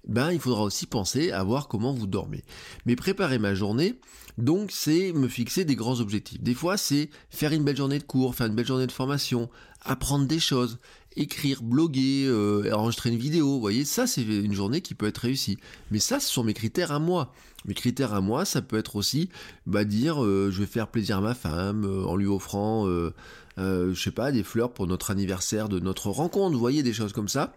ben, 0.08 0.32
il 0.32 0.40
faudra 0.40 0.64
aussi 0.64 0.86
penser 0.86 1.32
à 1.32 1.44
voir 1.44 1.68
comment 1.68 1.94
vous 1.94 2.08
dormez. 2.08 2.44
Mais 2.86 2.96
préparer 2.96 3.40
ma 3.40 3.54
journée, 3.54 4.00
donc, 4.38 4.72
c'est 4.72 5.14
me 5.14 5.28
fixer 5.28 5.66
des 5.66 5.76
grands 5.76 6.00
objectifs. 6.00 6.42
Des 6.42 6.56
fois, 6.56 6.78
c'est 6.78 7.10
faire 7.30 7.54
une 7.54 7.64
belle 7.64 7.78
journée 7.78 8.00
de 8.00 8.04
cours, 8.04 8.34
faire 8.36 8.48
une 8.48 8.56
belle 8.56 8.66
journée 8.66 8.88
de 8.88 8.92
formation, 8.92 9.50
apprendre 9.82 10.26
des 10.26 10.40
choses, 10.40 10.80
écrire, 11.16 11.62
bloguer, 11.64 12.26
euh, 12.26 12.72
enregistrer 12.74 13.10
une 13.10 13.18
vidéo, 13.18 13.48
vous 13.48 13.60
voyez, 13.60 13.86
ça 13.86 14.08
c'est 14.08 14.24
une 14.24 14.54
journée 14.54 14.82
qui 14.82 14.96
peut 14.96 15.08
être 15.08 15.20
réussie. 15.20 15.58
Mais 15.92 16.00
ça, 16.00 16.20
ce 16.20 16.32
sont 16.32 16.44
mes 16.44 16.54
critères 16.54 16.92
à 16.92 17.00
moi. 17.00 17.34
Mes 17.66 17.74
critères 17.74 18.14
à 18.14 18.22
moi, 18.22 18.46
ça 18.46 18.62
peut 18.62 18.78
être 18.78 18.96
aussi, 18.96 19.30
bah, 19.66 19.86
dire, 19.86 20.24
euh, 20.24 20.50
je 20.52 20.60
vais 20.60 20.66
faire 20.66 20.88
plaisir 20.88 21.18
à 21.18 21.22
ma 21.22 21.34
femme 21.34 21.86
euh, 21.86 22.06
en 22.06 22.16
lui 22.16 22.28
offrant, 22.28 22.88
je 23.58 23.94
sais 23.96 24.12
pas, 24.12 24.32
des 24.32 24.44
fleurs 24.44 24.74
pour 24.74 24.88
notre 24.88 25.12
anniversaire 25.12 25.70
de 25.70 25.80
notre 25.80 26.10
rencontre, 26.10 26.54
vous 26.54 26.60
voyez, 26.60 26.84
des 26.84 26.94
choses 26.94 27.14
comme 27.14 27.30
ça. 27.30 27.56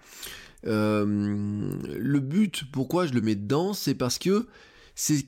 le 0.65 2.19
but, 2.19 2.65
pourquoi 2.71 3.07
je 3.07 3.13
le 3.13 3.21
mets 3.21 3.37
dedans, 3.37 3.73
c'est 3.73 3.95
parce 3.95 4.19
que 4.19 4.47
c'est 4.95 5.27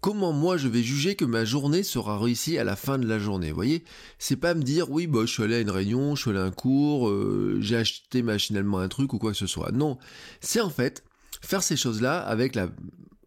comment 0.00 0.32
moi 0.32 0.56
je 0.56 0.68
vais 0.68 0.82
juger 0.82 1.16
que 1.16 1.24
ma 1.24 1.44
journée 1.44 1.82
sera 1.82 2.18
réussie 2.18 2.58
à 2.58 2.64
la 2.64 2.76
fin 2.76 2.98
de 2.98 3.06
la 3.06 3.18
journée. 3.18 3.50
Vous 3.50 3.56
voyez, 3.56 3.84
c'est 4.18 4.36
pas 4.36 4.54
me 4.54 4.62
dire 4.62 4.90
oui 4.90 5.06
bah 5.06 5.20
je 5.22 5.32
suis 5.32 5.42
allé 5.42 5.56
à 5.56 5.60
une 5.60 5.70
réunion, 5.70 6.14
je 6.14 6.22
suis 6.22 6.30
allé 6.30 6.40
à 6.40 6.44
un 6.44 6.50
cours, 6.50 7.08
euh, 7.08 7.58
j'ai 7.60 7.76
acheté 7.76 8.22
machinalement 8.22 8.78
un 8.78 8.88
truc 8.88 9.12
ou 9.12 9.18
quoi 9.18 9.32
que 9.32 9.38
ce 9.38 9.46
soit. 9.46 9.72
Non, 9.72 9.98
c'est 10.40 10.60
en 10.60 10.70
fait 10.70 11.04
faire 11.40 11.62
ces 11.62 11.76
choses-là 11.76 12.20
avec 12.20 12.54
la 12.54 12.68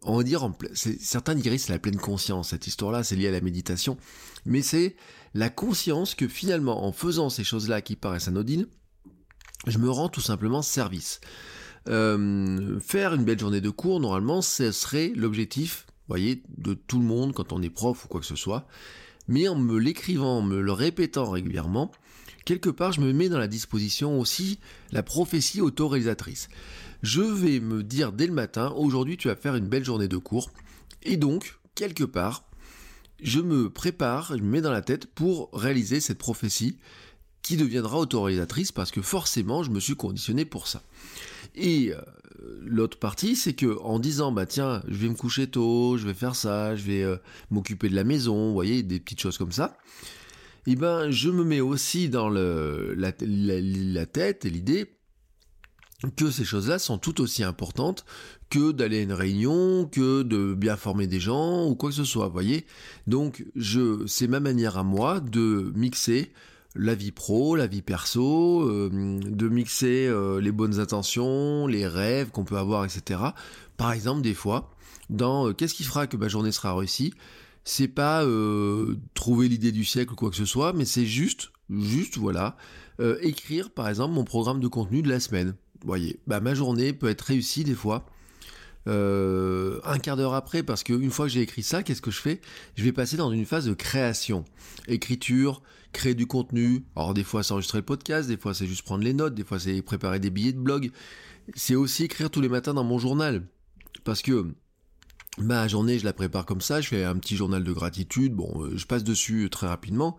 on 0.02 0.16
va 0.16 0.22
dire, 0.22 0.50
certains 0.72 1.34
diraient 1.34 1.58
c'est 1.58 1.72
la 1.72 1.78
pleine 1.78 1.98
conscience, 1.98 2.50
cette 2.50 2.66
histoire-là, 2.66 3.04
c'est 3.04 3.16
lié 3.16 3.28
à 3.28 3.32
la 3.32 3.42
méditation, 3.42 3.98
mais 4.46 4.62
c'est 4.62 4.96
la 5.34 5.50
conscience 5.50 6.14
que 6.14 6.26
finalement, 6.26 6.86
en 6.86 6.92
faisant 6.92 7.28
ces 7.28 7.44
choses-là 7.44 7.82
qui 7.82 7.96
paraissent 7.96 8.28
anodines, 8.28 8.66
je 9.66 9.76
me 9.76 9.90
rends 9.90 10.08
tout 10.08 10.22
simplement 10.22 10.62
service. 10.62 11.20
Euh, 11.88 12.80
faire 12.80 13.14
une 13.14 13.24
belle 13.24 13.38
journée 13.38 13.60
de 13.60 13.68
cours, 13.68 14.00
normalement, 14.00 14.40
ce 14.40 14.72
serait 14.72 15.12
l'objectif 15.14 15.86
voyez, 16.10 16.42
de 16.58 16.74
tout 16.74 16.98
le 16.98 17.04
monde 17.04 17.32
quand 17.32 17.52
on 17.52 17.62
est 17.62 17.70
prof 17.70 18.04
ou 18.04 18.08
quoi 18.08 18.20
que 18.20 18.26
ce 18.26 18.36
soit. 18.36 18.66
Mais 19.28 19.48
en 19.48 19.56
me 19.56 19.78
l'écrivant, 19.78 20.38
en 20.38 20.42
me 20.42 20.60
le 20.60 20.72
répétant 20.72 21.30
régulièrement, 21.30 21.90
quelque 22.44 22.70
part 22.70 22.92
je 22.92 23.00
me 23.00 23.12
mets 23.12 23.28
dans 23.28 23.38
la 23.38 23.48
disposition 23.48 24.18
aussi 24.18 24.58
la 24.92 25.02
prophétie 25.02 25.60
autoréalisatrice. 25.60 26.48
Je 27.02 27.22
vais 27.22 27.60
me 27.60 27.82
dire 27.82 28.12
dès 28.12 28.26
le 28.26 28.32
matin, 28.32 28.72
aujourd'hui 28.76 29.16
tu 29.16 29.28
vas 29.28 29.36
faire 29.36 29.56
une 29.56 29.68
belle 29.68 29.84
journée 29.84 30.08
de 30.08 30.16
cours, 30.16 30.50
et 31.02 31.16
donc, 31.16 31.58
quelque 31.74 32.04
part, 32.04 32.44
je 33.22 33.40
me 33.40 33.70
prépare, 33.70 34.36
je 34.36 34.42
me 34.42 34.50
mets 34.50 34.60
dans 34.60 34.70
la 34.70 34.82
tête 34.82 35.06
pour 35.06 35.50
réaliser 35.52 36.00
cette 36.00 36.18
prophétie 36.18 36.76
qui 37.42 37.56
deviendra 37.56 37.98
autoréalisatrice 37.98 38.72
parce 38.72 38.90
que 38.90 39.02
forcément 39.02 39.62
je 39.62 39.70
me 39.70 39.80
suis 39.80 39.96
conditionné 39.96 40.44
pour 40.44 40.66
ça. 40.66 40.82
Et 41.54 41.92
euh, 41.92 42.00
l'autre 42.62 42.98
partie, 42.98 43.36
c'est 43.36 43.54
que 43.54 43.78
en 43.82 43.98
disant 43.98 44.32
bah 44.32 44.46
tiens, 44.46 44.82
je 44.88 44.96
vais 44.96 45.08
me 45.08 45.14
coucher 45.14 45.48
tôt, 45.48 45.96
je 45.96 46.06
vais 46.06 46.14
faire 46.14 46.34
ça, 46.34 46.76
je 46.76 46.84
vais 46.84 47.02
euh, 47.02 47.16
m'occuper 47.50 47.88
de 47.88 47.94
la 47.94 48.04
maison, 48.04 48.48
vous 48.48 48.54
voyez, 48.54 48.82
des 48.82 49.00
petites 49.00 49.20
choses 49.20 49.38
comme 49.38 49.52
ça. 49.52 49.76
Et 50.66 50.72
eh 50.72 50.76
ben, 50.76 51.10
je 51.10 51.30
me 51.30 51.42
mets 51.42 51.60
aussi 51.60 52.10
dans 52.10 52.28
le, 52.28 52.94
la, 52.94 54.06
tête 54.06 54.44
et 54.44 54.50
l'idée 54.50 54.90
que 56.16 56.30
ces 56.30 56.44
choses-là 56.44 56.78
sont 56.78 56.98
tout 56.98 57.22
aussi 57.22 57.42
importantes 57.42 58.04
que 58.50 58.70
d'aller 58.72 58.98
à 58.98 59.02
une 59.02 59.12
réunion, 59.12 59.86
que 59.86 60.22
de 60.22 60.52
bien 60.54 60.76
former 60.76 61.06
des 61.06 61.20
gens 61.20 61.66
ou 61.66 61.74
quoi 61.74 61.88
que 61.88 61.96
ce 61.96 62.04
soit, 62.04 62.26
vous 62.26 62.32
voyez. 62.32 62.66
Donc, 63.06 63.44
je, 63.56 64.06
c'est 64.06 64.26
ma 64.26 64.40
manière 64.40 64.76
à 64.76 64.82
moi 64.82 65.20
de 65.20 65.72
mixer 65.74 66.30
la 66.76 66.94
vie 66.94 67.10
pro, 67.10 67.56
la 67.56 67.66
vie 67.66 67.82
perso, 67.82 68.62
euh, 68.62 68.90
de 69.22 69.48
mixer 69.48 70.06
euh, 70.06 70.40
les 70.40 70.52
bonnes 70.52 70.78
intentions, 70.78 71.66
les 71.66 71.86
rêves 71.86 72.30
qu'on 72.30 72.44
peut 72.44 72.56
avoir, 72.56 72.84
etc. 72.84 73.20
Par 73.76 73.92
exemple, 73.92 74.22
des 74.22 74.34
fois, 74.34 74.70
dans 75.08 75.48
euh, 75.48 75.52
qu'est-ce 75.52 75.74
qui 75.74 75.84
fera 75.84 76.06
que 76.06 76.16
ma 76.16 76.28
journée 76.28 76.52
sera 76.52 76.74
réussie, 76.74 77.12
c'est 77.64 77.88
pas 77.88 78.24
trouver 79.12 79.46
l'idée 79.46 79.70
du 79.70 79.84
siècle 79.84 80.14
ou 80.14 80.16
quoi 80.16 80.30
que 80.30 80.36
ce 80.36 80.46
soit, 80.46 80.72
mais 80.72 80.86
c'est 80.86 81.04
juste, 81.04 81.52
juste, 81.68 82.16
voilà, 82.16 82.56
écrire 83.20 83.70
par 83.70 83.86
exemple 83.86 84.14
mon 84.14 84.24
programme 84.24 84.60
de 84.60 84.66
contenu 84.66 85.02
de 85.02 85.10
la 85.10 85.20
semaine. 85.20 85.54
Vous 85.82 85.86
voyez, 85.86 86.18
bah, 86.26 86.40
ma 86.40 86.54
journée 86.54 86.94
peut 86.94 87.08
être 87.08 87.20
réussie 87.20 87.62
des 87.62 87.74
fois 87.74 88.06
un 88.86 89.98
quart 90.02 90.16
d'heure 90.16 90.32
après, 90.32 90.62
parce 90.62 90.82
qu'une 90.82 91.10
fois 91.10 91.26
que 91.26 91.32
j'ai 91.32 91.42
écrit 91.42 91.62
ça, 91.62 91.82
qu'est-ce 91.82 92.00
que 92.00 92.10
je 92.10 92.20
fais? 92.20 92.40
Je 92.76 92.82
vais 92.82 92.92
passer 92.92 93.18
dans 93.18 93.30
une 93.30 93.44
phase 93.44 93.66
de 93.66 93.74
création. 93.74 94.46
Écriture, 94.88 95.62
créer 95.92 96.14
du 96.14 96.26
contenu. 96.26 96.84
Alors 96.96 97.14
des 97.14 97.24
fois 97.24 97.42
c'est 97.42 97.52
enregistrer 97.52 97.78
le 97.78 97.84
podcast, 97.84 98.28
des 98.28 98.36
fois 98.36 98.54
c'est 98.54 98.66
juste 98.66 98.82
prendre 98.82 99.04
les 99.04 99.14
notes, 99.14 99.34
des 99.34 99.44
fois 99.44 99.58
c'est 99.58 99.82
préparer 99.82 100.20
des 100.20 100.30
billets 100.30 100.52
de 100.52 100.58
blog. 100.58 100.90
C'est 101.54 101.74
aussi 101.74 102.04
écrire 102.04 102.30
tous 102.30 102.40
les 102.40 102.48
matins 102.48 102.74
dans 102.74 102.84
mon 102.84 102.98
journal. 102.98 103.42
Parce 104.04 104.22
que 104.22 104.46
ma 105.38 105.68
journée, 105.68 105.98
je 105.98 106.04
la 106.04 106.12
prépare 106.12 106.46
comme 106.46 106.60
ça, 106.60 106.80
je 106.80 106.88
fais 106.88 107.04
un 107.04 107.16
petit 107.16 107.36
journal 107.36 107.64
de 107.64 107.72
gratitude, 107.72 108.34
bon, 108.34 108.62
euh, 108.62 108.76
je 108.76 108.86
passe 108.86 109.04
dessus 109.04 109.48
très 109.50 109.66
rapidement. 109.66 110.16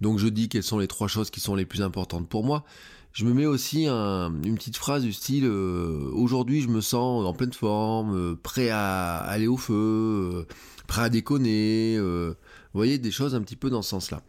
Donc 0.00 0.18
je 0.18 0.28
dis 0.28 0.48
quelles 0.48 0.62
sont 0.62 0.78
les 0.78 0.88
trois 0.88 1.08
choses 1.08 1.30
qui 1.30 1.40
sont 1.40 1.54
les 1.54 1.66
plus 1.66 1.82
importantes 1.82 2.28
pour 2.28 2.44
moi. 2.44 2.64
Je 3.12 3.24
me 3.24 3.32
mets 3.32 3.46
aussi 3.46 3.88
une 3.88 4.54
petite 4.54 4.76
phrase 4.76 5.02
du 5.02 5.12
style 5.12 5.46
euh, 5.46 6.10
aujourd'hui 6.12 6.60
je 6.60 6.68
me 6.68 6.80
sens 6.80 7.26
en 7.26 7.32
pleine 7.32 7.52
forme, 7.52 8.14
euh, 8.14 8.36
prêt 8.40 8.68
à 8.68 9.16
aller 9.16 9.46
au 9.48 9.56
feu, 9.56 10.46
prêt 10.86 11.02
à 11.02 11.08
déconner, 11.08 11.98
vous 11.98 12.34
voyez 12.74 12.98
des 12.98 13.10
choses 13.10 13.34
un 13.34 13.40
petit 13.40 13.56
peu 13.56 13.70
dans 13.70 13.82
ce 13.82 13.90
sens-là. 13.90 14.22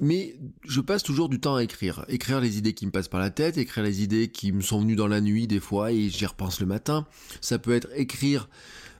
Mais 0.00 0.36
je 0.66 0.80
passe 0.80 1.02
toujours 1.02 1.28
du 1.28 1.38
temps 1.38 1.56
à 1.56 1.62
écrire. 1.62 2.04
Écrire 2.08 2.40
les 2.40 2.58
idées 2.58 2.72
qui 2.72 2.86
me 2.86 2.90
passent 2.90 3.08
par 3.08 3.20
la 3.20 3.30
tête, 3.30 3.58
écrire 3.58 3.84
les 3.84 4.02
idées 4.02 4.28
qui 4.28 4.52
me 4.52 4.60
sont 4.60 4.80
venues 4.80 4.96
dans 4.96 5.08
la 5.08 5.20
nuit 5.20 5.46
des 5.46 5.60
fois 5.60 5.92
et 5.92 6.08
j'y 6.08 6.26
repense 6.26 6.60
le 6.60 6.66
matin. 6.66 7.06
Ça 7.40 7.58
peut 7.58 7.72
être 7.72 7.88
écrire 7.94 8.48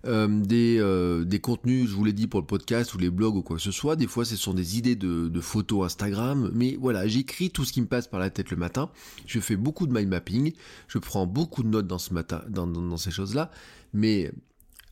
euh, 0.04 0.28
des, 0.28 0.78
euh, 0.80 1.24
des 1.24 1.40
contenus, 1.40 1.88
je 1.88 1.94
vous 1.94 2.04
l'ai 2.04 2.12
dit, 2.12 2.26
pour 2.26 2.40
le 2.40 2.46
podcast 2.46 2.92
ou 2.94 2.98
les 2.98 3.10
blogs 3.10 3.36
ou 3.36 3.42
quoi 3.42 3.56
que 3.56 3.62
ce 3.62 3.70
soit. 3.70 3.96
Des 3.96 4.06
fois, 4.06 4.24
ce 4.24 4.36
sont 4.36 4.52
des 4.52 4.76
idées 4.78 4.96
de, 4.96 5.40
photos 5.40 5.86
Instagram. 5.86 6.50
Mais 6.54 6.76
voilà, 6.78 7.06
j'écris 7.06 7.50
tout 7.50 7.64
ce 7.64 7.72
qui 7.72 7.80
me 7.80 7.86
passe 7.86 8.06
par 8.06 8.20
la 8.20 8.30
tête 8.30 8.50
le 8.50 8.56
matin. 8.56 8.90
Je 9.26 9.40
fais 9.40 9.56
beaucoup 9.56 9.86
de 9.86 9.92
mind 9.92 10.08
mapping. 10.08 10.52
Je 10.88 10.98
prends 10.98 11.26
beaucoup 11.26 11.62
de 11.62 11.68
notes 11.68 11.86
dans, 11.86 11.98
ce 11.98 12.12
matin, 12.12 12.42
dans, 12.48 12.66
dans 12.66 12.96
ces 12.96 13.10
choses-là. 13.10 13.50
Mais 13.94 14.32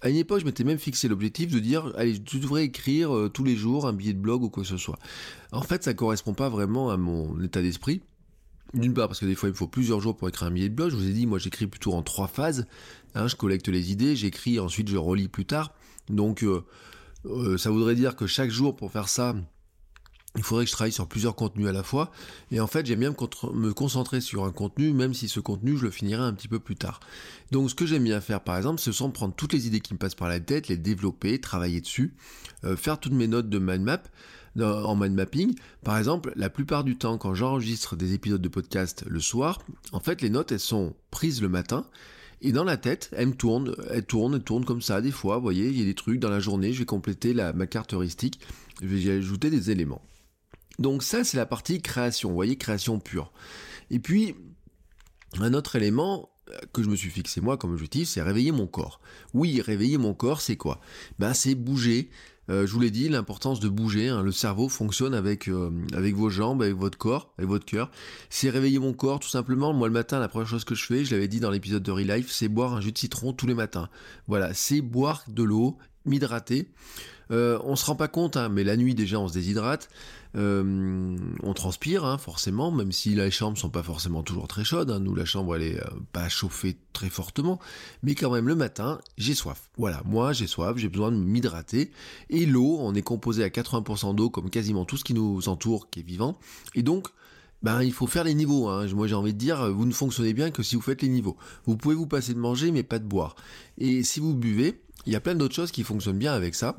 à 0.02 0.08
une 0.08 0.16
époque, 0.16 0.40
je 0.40 0.44
m'étais 0.46 0.64
même 0.64 0.78
fixé 0.78 1.08
l'objectif 1.08 1.52
de 1.52 1.58
dire, 1.58 1.92
allez, 1.96 2.22
tu 2.22 2.38
devrais 2.38 2.64
écrire 2.64 3.14
euh, 3.14 3.28
tous 3.28 3.44
les 3.44 3.56
jours 3.56 3.86
un 3.86 3.92
billet 3.92 4.14
de 4.14 4.18
blog 4.18 4.42
ou 4.42 4.48
quoi 4.48 4.62
que 4.62 4.68
ce 4.68 4.78
soit. 4.78 4.98
En 5.52 5.62
fait, 5.62 5.84
ça 5.84 5.94
correspond 5.94 6.32
pas 6.32 6.48
vraiment 6.48 6.90
à 6.90 6.96
mon 6.96 7.40
état 7.42 7.60
d'esprit. 7.60 8.00
D'une 8.72 8.94
part, 8.94 9.08
parce 9.08 9.18
que 9.18 9.26
des 9.26 9.34
fois, 9.34 9.48
il 9.48 9.52
me 9.52 9.56
faut 9.56 9.66
plusieurs 9.66 10.00
jours 10.00 10.16
pour 10.16 10.28
écrire 10.28 10.48
un 10.48 10.52
billet 10.52 10.68
de 10.68 10.74
blog. 10.74 10.90
Je 10.90 10.96
vous 10.96 11.06
ai 11.08 11.12
dit, 11.12 11.26
moi, 11.26 11.38
j'écris 11.38 11.66
plutôt 11.66 11.92
en 11.92 12.02
trois 12.02 12.28
phases. 12.28 12.66
Hein, 13.14 13.26
je 13.26 13.36
collecte 13.36 13.68
les 13.68 13.90
idées, 13.90 14.14
j'écris, 14.14 14.60
ensuite 14.60 14.88
je 14.88 14.96
relis 14.96 15.28
plus 15.28 15.44
tard. 15.44 15.74
Donc, 16.08 16.44
euh, 16.44 16.64
euh, 17.26 17.58
ça 17.58 17.70
voudrait 17.70 17.96
dire 17.96 18.16
que 18.16 18.26
chaque 18.26 18.50
jour, 18.50 18.76
pour 18.76 18.92
faire 18.92 19.08
ça, 19.08 19.34
il 20.36 20.44
faudrait 20.44 20.64
que 20.64 20.70
je 20.70 20.74
travaille 20.74 20.92
sur 20.92 21.08
plusieurs 21.08 21.34
contenus 21.34 21.66
à 21.66 21.72
la 21.72 21.82
fois. 21.82 22.12
Et 22.52 22.60
en 22.60 22.66
fait, 22.66 22.86
j'aime 22.86 23.00
bien 23.00 23.10
me 23.10 23.72
concentrer 23.72 24.20
sur 24.20 24.44
un 24.44 24.52
contenu, 24.52 24.92
même 24.92 25.12
si 25.12 25.28
ce 25.28 25.40
contenu, 25.40 25.76
je 25.76 25.84
le 25.84 25.90
finirai 25.90 26.22
un 26.22 26.32
petit 26.32 26.48
peu 26.48 26.60
plus 26.60 26.76
tard. 26.76 27.00
Donc, 27.50 27.68
ce 27.68 27.74
que 27.74 27.84
j'aime 27.84 28.04
bien 28.04 28.20
faire, 28.20 28.40
par 28.40 28.56
exemple, 28.56 28.80
ce 28.80 28.92
sont 28.92 29.10
prendre 29.10 29.34
toutes 29.34 29.52
les 29.52 29.66
idées 29.66 29.80
qui 29.80 29.92
me 29.92 29.98
passent 29.98 30.14
par 30.14 30.28
la 30.28 30.38
tête, 30.38 30.68
les 30.68 30.76
développer, 30.76 31.40
travailler 31.40 31.80
dessus, 31.80 32.14
euh, 32.64 32.76
faire 32.76 33.00
toutes 33.00 33.12
mes 33.12 33.26
notes 33.26 33.48
de 33.48 33.58
mind 33.58 33.82
map 33.82 34.02
en 34.58 34.96
mind 34.96 35.14
mapping. 35.14 35.54
Par 35.84 35.96
exemple, 35.98 36.32
la 36.36 36.50
plupart 36.50 36.84
du 36.84 36.96
temps, 36.96 37.18
quand 37.18 37.34
j'enregistre 37.34 37.96
des 37.96 38.14
épisodes 38.14 38.42
de 38.42 38.48
podcast 38.48 39.04
le 39.08 39.20
soir, 39.20 39.60
en 39.92 40.00
fait, 40.00 40.22
les 40.22 40.30
notes, 40.30 40.52
elles 40.52 40.60
sont 40.60 40.94
prises 41.10 41.40
le 41.42 41.48
matin. 41.48 41.86
Et 42.42 42.52
dans 42.52 42.64
la 42.64 42.76
tête, 42.76 43.10
elles 43.12 43.28
me 43.28 43.34
tournent, 43.34 43.74
elles 43.90 44.06
tournent, 44.06 44.34
elles 44.34 44.42
tournent 44.42 44.64
comme 44.64 44.80
ça. 44.80 45.02
Des 45.02 45.10
fois, 45.10 45.36
vous 45.36 45.42
voyez, 45.42 45.68
il 45.68 45.78
y 45.78 45.82
a 45.82 45.84
des 45.84 45.94
trucs 45.94 46.18
dans 46.18 46.30
la 46.30 46.40
journée, 46.40 46.72
je 46.72 46.78
vais 46.78 46.86
compléter 46.86 47.34
ma 47.34 47.66
carte 47.66 47.92
heuristique, 47.92 48.40
je 48.80 48.86
vais 48.86 49.00
y 49.00 49.10
ajouter 49.10 49.50
des 49.50 49.70
éléments. 49.70 50.02
Donc 50.80 51.02
ça, 51.02 51.22
c'est 51.22 51.36
la 51.36 51.46
partie 51.46 51.80
création, 51.80 52.30
vous 52.30 52.34
voyez, 52.34 52.56
création 52.56 52.98
pure. 52.98 53.32
Et 53.90 53.98
puis, 53.98 54.34
un 55.38 55.54
autre 55.54 55.76
élément 55.76 56.30
euh, 56.50 56.58
que 56.72 56.82
je 56.82 56.88
me 56.88 56.96
suis 56.96 57.10
fixé 57.10 57.40
moi 57.40 57.56
comme 57.56 57.72
objectif, 57.72 58.08
c'est 58.08 58.22
réveiller 58.22 58.50
mon 58.50 58.66
corps. 58.66 59.00
Oui, 59.34 59.60
réveiller 59.60 59.98
mon 59.98 60.14
corps, 60.14 60.40
c'est 60.40 60.56
quoi? 60.56 60.80
Ben, 61.18 61.34
c'est 61.34 61.54
bouger. 61.54 62.10
Euh, 62.48 62.66
je 62.66 62.72
vous 62.72 62.80
l'ai 62.80 62.90
dit, 62.90 63.08
l'importance 63.08 63.60
de 63.60 63.68
bouger. 63.68 64.08
Hein. 64.08 64.22
Le 64.22 64.32
cerveau 64.32 64.68
fonctionne 64.68 65.14
avec 65.14 65.48
euh, 65.48 65.70
avec 65.92 66.16
vos 66.16 66.30
jambes, 66.30 66.62
avec 66.62 66.74
votre 66.74 66.98
corps, 66.98 67.32
avec 67.38 67.48
votre 67.48 67.64
cœur. 67.64 67.90
C'est 68.28 68.50
réveiller 68.50 68.78
mon 68.78 68.92
corps, 68.92 69.20
tout 69.20 69.28
simplement. 69.28 69.72
Moi, 69.72 69.86
le 69.86 69.94
matin, 69.94 70.18
la 70.18 70.28
première 70.28 70.48
chose 70.48 70.64
que 70.64 70.74
je 70.74 70.84
fais, 70.84 71.04
je 71.04 71.14
l'avais 71.14 71.28
dit 71.28 71.38
dans 71.40 71.50
l'épisode 71.50 71.82
de 71.82 71.90
Relife, 71.92 72.30
c'est 72.30 72.48
boire 72.48 72.74
un 72.74 72.80
jus 72.80 72.92
de 72.92 72.98
citron 72.98 73.32
tous 73.32 73.46
les 73.46 73.54
matins. 73.54 73.88
Voilà, 74.26 74.52
c'est 74.54 74.80
boire 74.80 75.24
de 75.28 75.42
l'eau, 75.44 75.78
m'hydrater. 76.04 76.68
Euh, 77.30 77.58
on 77.64 77.76
se 77.76 77.84
rend 77.86 77.94
pas 77.94 78.08
compte, 78.08 78.36
hein, 78.36 78.48
mais 78.48 78.64
la 78.64 78.76
nuit 78.76 78.94
déjà 78.94 79.18
on 79.20 79.28
se 79.28 79.34
déshydrate. 79.34 79.88
Euh, 80.36 81.16
on 81.42 81.54
transpire, 81.54 82.04
hein, 82.04 82.18
forcément, 82.18 82.70
même 82.70 82.92
si 82.92 83.14
les 83.14 83.30
chambres 83.30 83.58
sont 83.58 83.70
pas 83.70 83.82
forcément 83.82 84.22
toujours 84.22 84.48
très 84.48 84.64
chaudes. 84.64 84.90
Hein. 84.90 85.00
Nous, 85.00 85.14
la 85.14 85.24
chambre, 85.24 85.56
elle 85.56 85.62
est 85.62 85.80
euh, 85.80 85.90
pas 86.12 86.28
chauffée 86.28 86.76
très 86.92 87.08
fortement, 87.08 87.58
mais 88.02 88.14
quand 88.14 88.30
même 88.30 88.48
le 88.48 88.54
matin, 88.54 89.00
j'ai 89.18 89.34
soif. 89.34 89.70
Voilà, 89.76 90.02
moi, 90.04 90.32
j'ai 90.32 90.46
soif, 90.46 90.76
j'ai 90.76 90.88
besoin 90.88 91.10
de 91.10 91.16
m'hydrater. 91.16 91.90
Et 92.30 92.46
l'eau, 92.46 92.78
on 92.80 92.94
est 92.94 93.02
composé 93.02 93.42
à 93.42 93.48
80% 93.48 94.14
d'eau, 94.14 94.30
comme 94.30 94.50
quasiment 94.50 94.84
tout 94.84 94.96
ce 94.96 95.04
qui 95.04 95.14
nous 95.14 95.48
entoure, 95.48 95.90
qui 95.90 96.00
est 96.00 96.04
vivant. 96.04 96.38
Et 96.74 96.82
donc, 96.82 97.08
ben, 97.62 97.82
il 97.82 97.92
faut 97.92 98.06
faire 98.06 98.24
les 98.24 98.34
niveaux. 98.34 98.68
Hein. 98.68 98.86
Moi, 98.94 99.06
j'ai 99.06 99.16
envie 99.16 99.34
de 99.34 99.38
dire, 99.38 99.70
vous 99.72 99.84
ne 99.84 99.92
fonctionnez 99.92 100.32
bien 100.32 100.50
que 100.50 100.62
si 100.62 100.76
vous 100.76 100.82
faites 100.82 101.02
les 101.02 101.08
niveaux. 101.08 101.36
Vous 101.66 101.76
pouvez 101.76 101.94
vous 101.94 102.06
passer 102.06 102.34
de 102.34 102.38
manger, 102.38 102.70
mais 102.70 102.84
pas 102.84 102.98
de 102.98 103.04
boire. 103.04 103.34
Et 103.78 104.02
si 104.04 104.20
vous 104.20 104.34
buvez, 104.34 104.80
il 105.06 105.12
y 105.12 105.16
a 105.16 105.20
plein 105.20 105.34
d'autres 105.34 105.54
choses 105.54 105.72
qui 105.72 105.82
fonctionnent 105.82 106.18
bien 106.18 106.32
avec 106.32 106.54
ça 106.54 106.76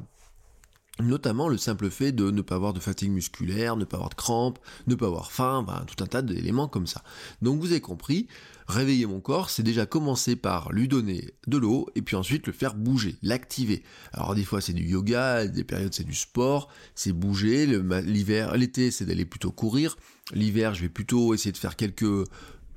notamment 1.00 1.48
le 1.48 1.58
simple 1.58 1.90
fait 1.90 2.12
de 2.12 2.32
ne 2.32 2.42
pas 2.42 2.56
avoir 2.56 2.74
de 2.74 2.80
fatigue 2.80 3.12
musculaire, 3.12 3.76
ne 3.76 3.86
pas 3.86 3.98
avoir 3.98 4.10
de 4.10 4.16
crampes, 4.16 4.60
ne 4.88 4.96
pas 4.96 5.08
avoir 5.08 5.32
faim, 5.32 5.66
tout 5.88 6.04
un 6.04 6.08
tas 6.08 6.22
d'éléments 6.22 6.68
comme 6.68 6.88
ça. 6.88 7.04
Donc 7.42 7.60
vous 7.60 7.72
avez 7.72 7.82
compris, 7.82 8.28
réveiller 8.68 9.06
mon 9.06 9.20
corps, 9.20 9.50
c'est 9.50 9.64
déjà 9.64 9.86
commencer 9.86 10.36
par 10.36 10.72
lui 10.72 10.88
donner 10.88 11.34
de 11.48 11.58
l'eau 11.58 11.88
et 11.96 12.02
puis 12.02 12.16
ensuite 12.16 12.48
le 12.48 12.54
faire 12.54 12.76
bouger, 12.76 13.16
l'activer. 13.22 13.84
Alors 14.14 14.36
des 14.36 14.44
fois 14.44 14.62
c'est 14.62 14.74
du 14.74 14.88
yoga, 14.88 15.48
des 15.48 15.64
périodes 15.64 15.94
c'est 15.94 16.04
du 16.04 16.16
sport, 16.16 16.70
c'est 16.96 17.14
bouger, 17.14 17.66
l'hiver, 17.66 18.56
l'été 18.58 18.92
c'est 18.92 19.06
d'aller 19.06 19.26
plutôt 19.26 19.52
courir, 19.52 19.98
l'hiver 20.34 20.74
je 20.74 20.82
vais 20.82 20.90
plutôt 20.90 21.34
essayer 21.34 21.52
de 21.52 21.58
faire 21.58 21.76
quelques 21.76 22.28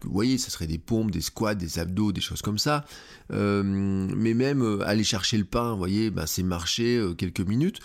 vous 0.04 0.12
voyez, 0.12 0.38
ça 0.38 0.50
serait 0.50 0.66
des 0.66 0.78
pompes, 0.78 1.10
des 1.10 1.20
squats, 1.20 1.54
des 1.54 1.78
abdos, 1.78 2.12
des 2.12 2.20
choses 2.20 2.42
comme 2.42 2.58
ça. 2.58 2.84
Euh, 3.32 3.62
mais 3.64 4.34
même 4.34 4.62
euh, 4.62 4.86
aller 4.86 5.04
chercher 5.04 5.38
le 5.38 5.44
pain, 5.44 5.72
vous 5.72 5.78
voyez, 5.78 6.10
bah, 6.10 6.26
c'est 6.26 6.42
marcher 6.42 6.96
euh, 6.96 7.14
quelques 7.14 7.40
minutes. 7.40 7.80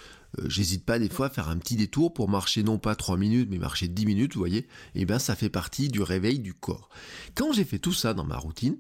J'hésite 0.45 0.85
pas 0.85 0.99
des 0.99 1.09
fois 1.09 1.25
à 1.25 1.29
faire 1.31 1.49
un 1.49 1.57
petit 1.57 1.75
détour 1.75 2.13
pour 2.13 2.29
marcher 2.29 2.61
non 2.61 2.77
pas 2.77 2.93
3 2.95 3.17
minutes, 3.17 3.47
mais 3.49 3.57
marcher 3.57 3.87
10 3.87 4.05
minutes, 4.05 4.35
vous 4.35 4.39
voyez, 4.39 4.67
et 4.93 5.05
bien 5.05 5.17
ça 5.17 5.35
fait 5.35 5.49
partie 5.49 5.87
du 5.87 6.03
réveil 6.03 6.37
du 6.37 6.53
corps. 6.53 6.89
Quand 7.33 7.51
j'ai 7.51 7.63
fait 7.63 7.79
tout 7.79 7.93
ça 7.93 8.13
dans 8.13 8.25
ma 8.25 8.37
routine, 8.37 8.77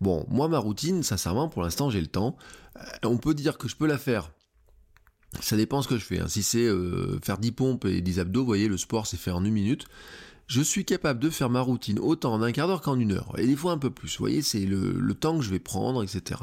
bon, 0.00 0.24
moi 0.28 0.46
ma 0.46 0.58
routine, 0.58 1.02
sincèrement, 1.02 1.48
pour 1.48 1.62
l'instant 1.62 1.90
j'ai 1.90 2.00
le 2.00 2.06
temps, 2.06 2.36
on 3.02 3.16
peut 3.16 3.34
dire 3.34 3.58
que 3.58 3.66
je 3.66 3.74
peux 3.74 3.88
la 3.88 3.98
faire 3.98 4.30
ça 5.40 5.56
dépend 5.56 5.82
ce 5.82 5.88
que 5.88 5.98
je 5.98 6.04
fais. 6.04 6.20
Hein. 6.20 6.28
Si 6.28 6.44
c'est 6.44 6.68
faire 7.24 7.38
10 7.38 7.50
pompes 7.50 7.84
et 7.86 8.00
10 8.00 8.20
abdos, 8.20 8.42
vous 8.42 8.46
voyez, 8.46 8.68
le 8.68 8.76
sport 8.76 9.08
c'est 9.08 9.16
fait 9.16 9.32
en 9.32 9.44
une 9.44 9.52
minute. 9.52 9.86
Je 10.46 10.60
suis 10.60 10.84
capable 10.84 11.20
de 11.20 11.30
faire 11.30 11.50
ma 11.50 11.60
routine 11.60 11.98
autant 11.98 12.34
en 12.34 12.42
un 12.42 12.52
quart 12.52 12.68
d'heure 12.68 12.82
qu'en 12.82 12.98
une 12.98 13.12
heure. 13.12 13.34
Et 13.38 13.46
des 13.46 13.56
fois 13.56 13.72
un 13.72 13.78
peu 13.78 13.90
plus. 13.90 14.10
Vous 14.18 14.22
voyez, 14.22 14.42
c'est 14.42 14.66
le, 14.66 15.14
temps 15.14 15.38
que 15.38 15.44
je 15.44 15.50
vais 15.50 15.58
prendre, 15.58 16.02
etc. 16.02 16.40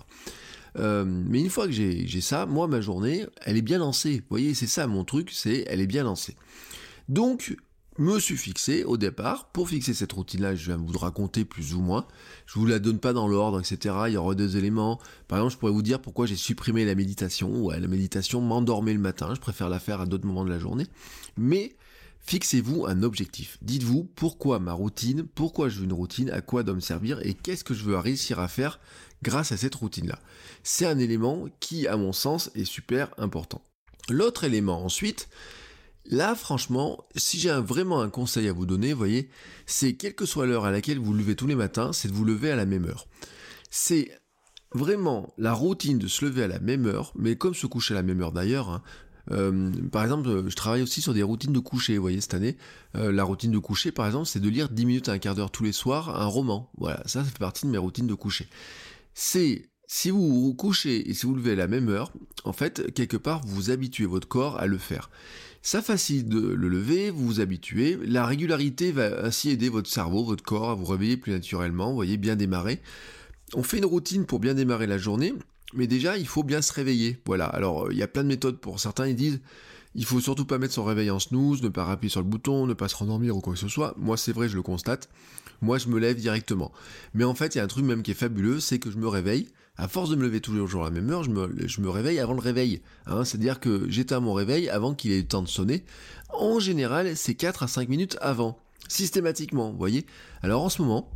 Euh, 0.78 1.06
mais 1.06 1.40
une 1.42 1.50
fois 1.50 1.68
que 1.68 1.74
j'ai 1.74 2.22
ça, 2.22 2.46
moi, 2.46 2.68
ma 2.68 2.82
journée, 2.82 3.26
elle 3.42 3.58
est 3.58 3.62
bien 3.62 3.78
lancée. 3.78 4.20
Vous 4.20 4.28
voyez, 4.30 4.54
c'est 4.54 4.68
ça 4.68 4.88
mon 4.88 5.04
truc, 5.04 5.32
c'est 5.32 5.66
elle 5.68 5.82
est 5.82 5.88
bien 5.88 6.04
lancée. 6.04 6.36
Donc, 7.10 7.56
me 7.98 8.20
suis 8.20 8.38
fixé 8.38 8.84
au 8.84 8.98
départ, 8.98 9.50
pour 9.52 9.70
fixer 9.70 9.94
cette 9.94 10.14
routine-là, 10.14 10.56
je 10.56 10.66
viens 10.68 10.78
vous 10.78 10.98
raconter 10.98 11.46
plus 11.46 11.74
ou 11.74 11.82
moins. 11.82 12.08
Je 12.46 12.58
vous 12.58 12.66
la 12.66 12.80
donne 12.80 13.00
pas 13.00 13.14
dans 13.14 13.28
l'ordre, 13.28 13.60
etc. 13.60 13.96
Il 14.08 14.14
y 14.14 14.18
aura 14.18 14.34
deux 14.34 14.58
éléments. 14.58 15.00
Par 15.28 15.40
exemple, 15.40 15.54
je 15.54 15.58
pourrais 15.60 15.72
vous 15.72 15.82
dire 15.82 16.02
pourquoi 16.02 16.26
j'ai 16.26 16.36
supprimé 16.36 16.86
la 16.86 16.96
méditation. 16.96 17.64
Ouais, 17.64 17.80
la 17.80 17.88
méditation 17.88 18.42
m'endormait 18.42 18.94
le 18.94 19.00
matin. 19.00 19.34
Je 19.36 19.42
préfère 19.42 19.70
la 19.70 19.80
faire 19.80 20.02
à 20.02 20.06
d'autres 20.06 20.26
moments 20.26 20.46
de 20.46 20.50
la 20.50 20.60
journée. 20.60 20.88
Mais 21.38 21.76
fixez-vous 22.22 22.86
un 22.86 23.04
objectif. 23.04 23.58
Dites-vous 23.62 24.04
pourquoi 24.16 24.60
ma 24.60 24.74
routine, 24.74 25.24
pourquoi 25.24 25.70
je 25.70 25.80
veux 25.80 25.86
une 25.86 25.94
routine, 25.94 26.30
à 26.30 26.42
quoi 26.42 26.64
doit 26.64 26.76
me 26.76 26.80
servir? 26.80 27.20
Et 27.26 27.34
qu'est-ce 27.34 27.64
que 27.64 27.74
je 27.74 27.84
veux 27.84 27.98
réussir 27.98 28.40
à 28.40 28.48
faire 28.48 28.80
grâce 29.24 29.52
à 29.52 29.58
cette 29.58 29.76
routine-là? 29.76 30.20
C'est 30.64 30.86
un 30.86 31.00
élément 31.00 31.48
qui, 31.60 31.88
à 31.88 31.98
mon 31.98 32.14
sens, 32.14 32.52
est 32.56 32.66
super 32.66 33.14
important. 33.18 33.62
L'autre 34.10 34.44
élément 34.44 34.84
ensuite, 34.84 35.30
là 36.06 36.36
franchement, 36.36 37.06
si 37.16 37.40
j'ai 37.40 37.54
vraiment 37.54 38.02
un 38.02 38.10
conseil 38.10 38.48
à 38.48 38.54
vous 38.54 38.66
donner, 38.66 38.94
voyez, 38.94 39.30
c'est 39.66 39.94
quelle 39.94 40.16
que 40.16 40.26
soit 40.26 40.46
l'heure 40.46 40.66
à 40.66 40.72
laquelle 40.72 41.00
vous 41.00 41.14
levez 41.14 41.36
tous 41.36 41.48
les 41.48 41.56
matins, 41.56 41.94
c'est 41.94 42.08
de 42.08 42.14
vous 42.14 42.26
lever 42.26 42.52
à 42.52 42.56
la 42.56 42.66
même 42.66 42.86
heure. 42.86 43.08
C'est 43.70 44.12
vraiment 44.74 45.34
la 45.38 45.54
routine 45.54 46.00
de 46.00 46.08
se 46.08 46.26
lever 46.26 46.44
à 46.44 46.48
la 46.48 46.60
même 46.60 46.86
heure, 46.86 47.12
mais 47.16 47.36
comme 47.36 47.54
se 47.54 47.68
coucher 47.68 47.94
à 47.94 47.98
la 47.98 48.04
même 48.04 48.22
heure 48.22 48.32
d'ailleurs, 48.32 48.70
hein, 48.70 48.82
euh, 49.32 49.72
par 49.92 50.04
exemple, 50.04 50.44
je 50.48 50.56
travaille 50.56 50.82
aussi 50.82 51.02
sur 51.02 51.14
des 51.14 51.24
routines 51.24 51.54
de 51.54 51.60
coucher, 51.60 51.96
vous 51.96 52.02
voyez, 52.02 52.22
cette 52.22 52.34
année. 52.34 52.58
Euh, 52.96 53.12
la 53.12 53.24
routine 53.24 53.52
de 53.52 53.60
coucher, 53.60 53.92
par 53.92 54.06
exemple, 54.06 54.26
c'est 54.26 54.40
de 54.40 54.50
lire 54.50 54.70
10 54.70 54.86
minutes 54.86 55.10
à 55.10 55.14
un 55.14 55.18
quart 55.18 55.36
d'heure 55.36 55.52
tous 55.52 55.64
les 55.64 55.72
soirs 55.72 56.22
un 56.22 56.26
roman. 56.26 56.70
Voilà, 56.78 57.02
ça, 57.06 57.24
ça 57.24 57.24
fait 57.24 57.40
partie 57.40 57.66
de 57.66 57.72
mes 57.72 57.78
routines 57.78 58.08
de 58.08 58.14
coucher 58.14 58.48
c'est 59.14 59.64
si 59.88 60.10
vous 60.10 60.42
vous 60.42 60.54
couchez 60.54 61.10
et 61.10 61.14
si 61.14 61.26
vous 61.26 61.36
levez 61.36 61.52
à 61.52 61.56
la 61.56 61.68
même 61.68 61.90
heure, 61.90 62.14
en 62.46 62.54
fait, 62.54 62.94
quelque 62.94 63.18
part, 63.18 63.42
vous 63.46 63.72
habituez 63.72 64.06
votre 64.06 64.28
corps 64.28 64.58
à 64.58 64.66
le 64.66 64.78
faire. 64.78 65.10
Ça 65.64 65.82
facilite 65.82 66.30
de 66.30 66.40
le 66.40 66.70
lever, 66.70 67.12
vous 67.12 67.26
vous 67.26 67.40
habituez. 67.40 68.00
La 68.04 68.26
régularité 68.26 68.92
va 68.92 69.26
ainsi 69.26 69.50
aider 69.50 69.70
votre 69.70 69.90
cerveau, 69.90 70.24
votre 70.24 70.44
corps 70.44 70.72
à 70.72 70.76
vous 70.76 70.86
réveiller 70.86 71.18
plus 71.18 71.34
naturellement, 71.34 71.90
vous 71.90 71.96
voyez, 71.96 72.18
bien 72.18 72.36
démarrer. 72.36 72.82
On 73.54 73.64
fait 73.64 73.78
une 73.78 73.86
routine 73.86 74.26
pour 74.26 74.40
bien 74.40 74.54
démarrer 74.54 74.88
la 74.88 74.98
journée. 74.98 75.34
Mais 75.74 75.88
déjà, 75.88 76.18
il 76.18 76.28
faut 76.28 76.44
bien 76.44 76.62
se 76.62 76.74
réveiller. 76.74 77.20
Voilà. 77.26 77.46
Alors, 77.46 77.92
il 77.92 77.98
y 77.98 78.04
a 78.04 78.08
plein 78.08 78.24
de 78.24 78.28
méthodes 78.28 78.60
pour 78.60 78.80
certains. 78.80 79.08
Ils 79.08 79.16
disent, 79.16 79.40
il 79.96 80.06
faut 80.06 80.20
surtout 80.20 80.46
pas 80.46 80.58
mettre 80.58 80.74
son 80.74 80.84
réveil 80.84 81.12
en 81.12 81.20
snooze, 81.20 81.62
ne 81.62 81.70
pas 81.70 81.90
appuyer 81.90 82.10
sur 82.10 82.22
le 82.22 82.28
bouton, 82.28 82.66
ne 82.66 82.74
pas 82.74 82.88
se 82.88 82.96
rendormir 82.96 83.36
ou 83.36 83.42
quoi 83.42 83.54
que 83.54 83.60
ce 83.60 83.68
soit. 83.68 83.94
Moi, 83.98 84.18
c'est 84.18 84.32
vrai, 84.32 84.50
je 84.50 84.56
le 84.56 84.62
constate. 84.62 85.10
Moi, 85.62 85.78
je 85.78 85.90
me 85.90 86.00
lève 86.00 86.16
directement. 86.16 86.72
Mais 87.14 87.24
en 87.24 87.36
fait, 87.36 87.56
il 87.56 87.60
y 87.60 87.62
a 87.62 87.64
un 87.64 87.68
truc 87.68 87.86
même 87.86 88.02
qui 88.02 88.12
est 88.12 88.16
fabuleux, 88.16 88.60
c'est 88.60 88.80
que 88.80 88.90
je 88.90 88.98
me 88.98 89.08
réveille. 89.08 89.50
À 89.78 89.88
force 89.88 90.10
de 90.10 90.16
me 90.16 90.24
lever 90.24 90.42
tous 90.42 90.54
les 90.54 90.66
jours 90.68 90.84
à 90.84 90.86
la 90.86 90.92
même 90.92 91.10
heure, 91.10 91.24
je 91.24 91.32
me, 91.32 91.90
réveille 91.90 92.20
avant 92.20 92.34
le 92.34 92.40
réveil. 92.40 92.82
Hein. 93.06 93.24
C'est-à-dire 93.24 93.60
que 93.60 93.90
j'éteins 93.90 94.20
mon 94.20 94.34
réveil 94.34 94.70
avant 94.70 94.94
qu'il 94.94 95.12
ait 95.12 95.18
eu 95.18 95.22
le 95.22 95.28
temps 95.28 95.42
de 95.42 95.48
sonner. 95.48 95.84
En 96.30 96.60
général, 96.60 97.16
c'est 97.16 97.36
4 97.36 97.64
à 97.64 97.68
5 97.68 97.90
minutes 97.90 98.18
avant. 98.22 98.60
Systématiquement, 98.88 99.72
vous 99.72 99.78
voyez. 99.78 100.06
Alors 100.42 100.64
en 100.64 100.70
ce 100.70 100.82
moment, 100.82 101.10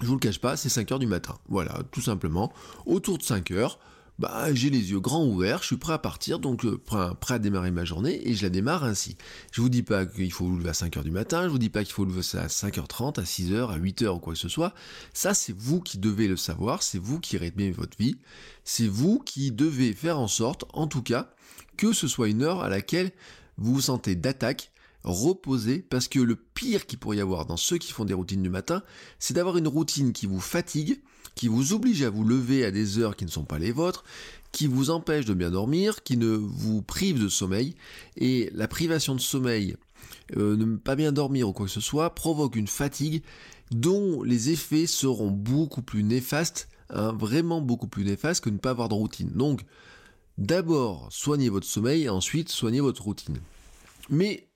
je 0.00 0.06
vous 0.06 0.14
le 0.14 0.20
cache 0.20 0.40
pas, 0.40 0.56
c'est 0.56 0.68
5 0.68 0.92
heures 0.92 0.98
du 0.98 1.06
matin. 1.06 1.38
Voilà, 1.48 1.82
tout 1.90 2.00
simplement. 2.00 2.52
Autour 2.86 3.18
de 3.18 3.22
5 3.22 3.50
heures, 3.50 3.78
bah, 4.20 4.52
j'ai 4.52 4.68
les 4.68 4.90
yeux 4.90 5.00
grands 5.00 5.24
ouverts, 5.24 5.60
je 5.62 5.68
suis 5.68 5.76
prêt 5.78 5.94
à 5.94 5.98
partir, 5.98 6.40
donc 6.40 6.66
euh, 6.66 6.78
prêt 6.78 7.34
à 7.34 7.38
démarrer 7.38 7.70
ma 7.70 7.86
journée, 7.86 8.28
et 8.28 8.34
je 8.34 8.42
la 8.42 8.50
démarre 8.50 8.84
ainsi. 8.84 9.16
Je 9.50 9.62
vous 9.62 9.70
dis 9.70 9.82
pas 9.82 10.04
qu'il 10.04 10.30
faut 10.30 10.44
vous 10.44 10.58
lever 10.58 10.68
à 10.68 10.72
5h 10.72 11.02
du 11.02 11.10
matin, 11.10 11.44
je 11.44 11.48
vous 11.48 11.58
dis 11.58 11.70
pas 11.70 11.84
qu'il 11.84 11.94
faut 11.94 12.04
vous 12.04 12.10
lever 12.10 12.38
à 12.38 12.46
5h30, 12.48 13.18
à 13.18 13.22
6h, 13.22 13.70
à 13.70 13.78
8h 13.78 14.08
ou 14.08 14.18
quoi 14.18 14.34
que 14.34 14.38
ce 14.38 14.50
soit. 14.50 14.74
Ça, 15.14 15.32
c'est 15.32 15.56
vous 15.56 15.80
qui 15.80 15.96
devez 15.96 16.28
le 16.28 16.36
savoir, 16.36 16.82
c'est 16.82 16.98
vous 16.98 17.18
qui 17.18 17.38
rythmez 17.38 17.70
votre 17.70 17.96
vie, 17.96 18.18
c'est 18.62 18.86
vous 18.86 19.20
qui 19.20 19.52
devez 19.52 19.94
faire 19.94 20.18
en 20.18 20.28
sorte, 20.28 20.66
en 20.74 20.86
tout 20.86 21.02
cas, 21.02 21.30
que 21.78 21.94
ce 21.94 22.06
soit 22.06 22.28
une 22.28 22.42
heure 22.42 22.60
à 22.60 22.68
laquelle 22.68 23.12
vous 23.56 23.72
vous 23.72 23.80
sentez 23.80 24.16
d'attaque, 24.16 24.70
reposé, 25.04 25.78
parce 25.78 26.08
que 26.08 26.20
le 26.20 26.36
pire 26.36 26.86
qu'il 26.86 26.98
pourrait 26.98 27.18
y 27.18 27.20
avoir 27.20 27.46
dans 27.46 27.56
ceux 27.56 27.78
qui 27.78 27.92
font 27.92 28.04
des 28.04 28.14
routines 28.14 28.42
du 28.42 28.50
matin, 28.50 28.82
c'est 29.18 29.34
d'avoir 29.34 29.56
une 29.56 29.68
routine 29.68 30.12
qui 30.12 30.26
vous 30.26 30.40
fatigue, 30.40 31.00
qui 31.34 31.48
vous 31.48 31.72
oblige 31.72 32.02
à 32.02 32.10
vous 32.10 32.24
lever 32.24 32.64
à 32.64 32.70
des 32.70 32.98
heures 32.98 33.16
qui 33.16 33.24
ne 33.24 33.30
sont 33.30 33.44
pas 33.44 33.58
les 33.58 33.72
vôtres, 33.72 34.04
qui 34.52 34.66
vous 34.66 34.90
empêche 34.90 35.24
de 35.24 35.34
bien 35.34 35.50
dormir, 35.50 36.02
qui 36.02 36.16
ne 36.16 36.28
vous 36.28 36.82
prive 36.82 37.22
de 37.22 37.28
sommeil, 37.28 37.76
et 38.16 38.50
la 38.54 38.68
privation 38.68 39.14
de 39.14 39.20
sommeil, 39.20 39.76
euh, 40.36 40.56
ne 40.56 40.76
pas 40.76 40.96
bien 40.96 41.12
dormir 41.12 41.48
ou 41.48 41.52
quoi 41.52 41.66
que 41.66 41.72
ce 41.72 41.80
soit, 41.80 42.14
provoque 42.14 42.56
une 42.56 42.66
fatigue 42.66 43.22
dont 43.70 44.22
les 44.22 44.50
effets 44.50 44.86
seront 44.86 45.30
beaucoup 45.30 45.82
plus 45.82 46.02
néfastes, 46.02 46.68
hein, 46.90 47.12
vraiment 47.12 47.60
beaucoup 47.60 47.88
plus 47.88 48.04
néfastes 48.04 48.42
que 48.42 48.50
ne 48.50 48.58
pas 48.58 48.70
avoir 48.70 48.88
de 48.88 48.94
routine. 48.94 49.30
Donc, 49.30 49.62
d'abord, 50.36 51.08
soignez 51.10 51.48
votre 51.48 51.66
sommeil, 51.66 52.04
et 52.04 52.08
ensuite, 52.08 52.48
soignez 52.48 52.80
votre 52.80 53.02
routine. 53.02 53.38
Mais 54.08 54.49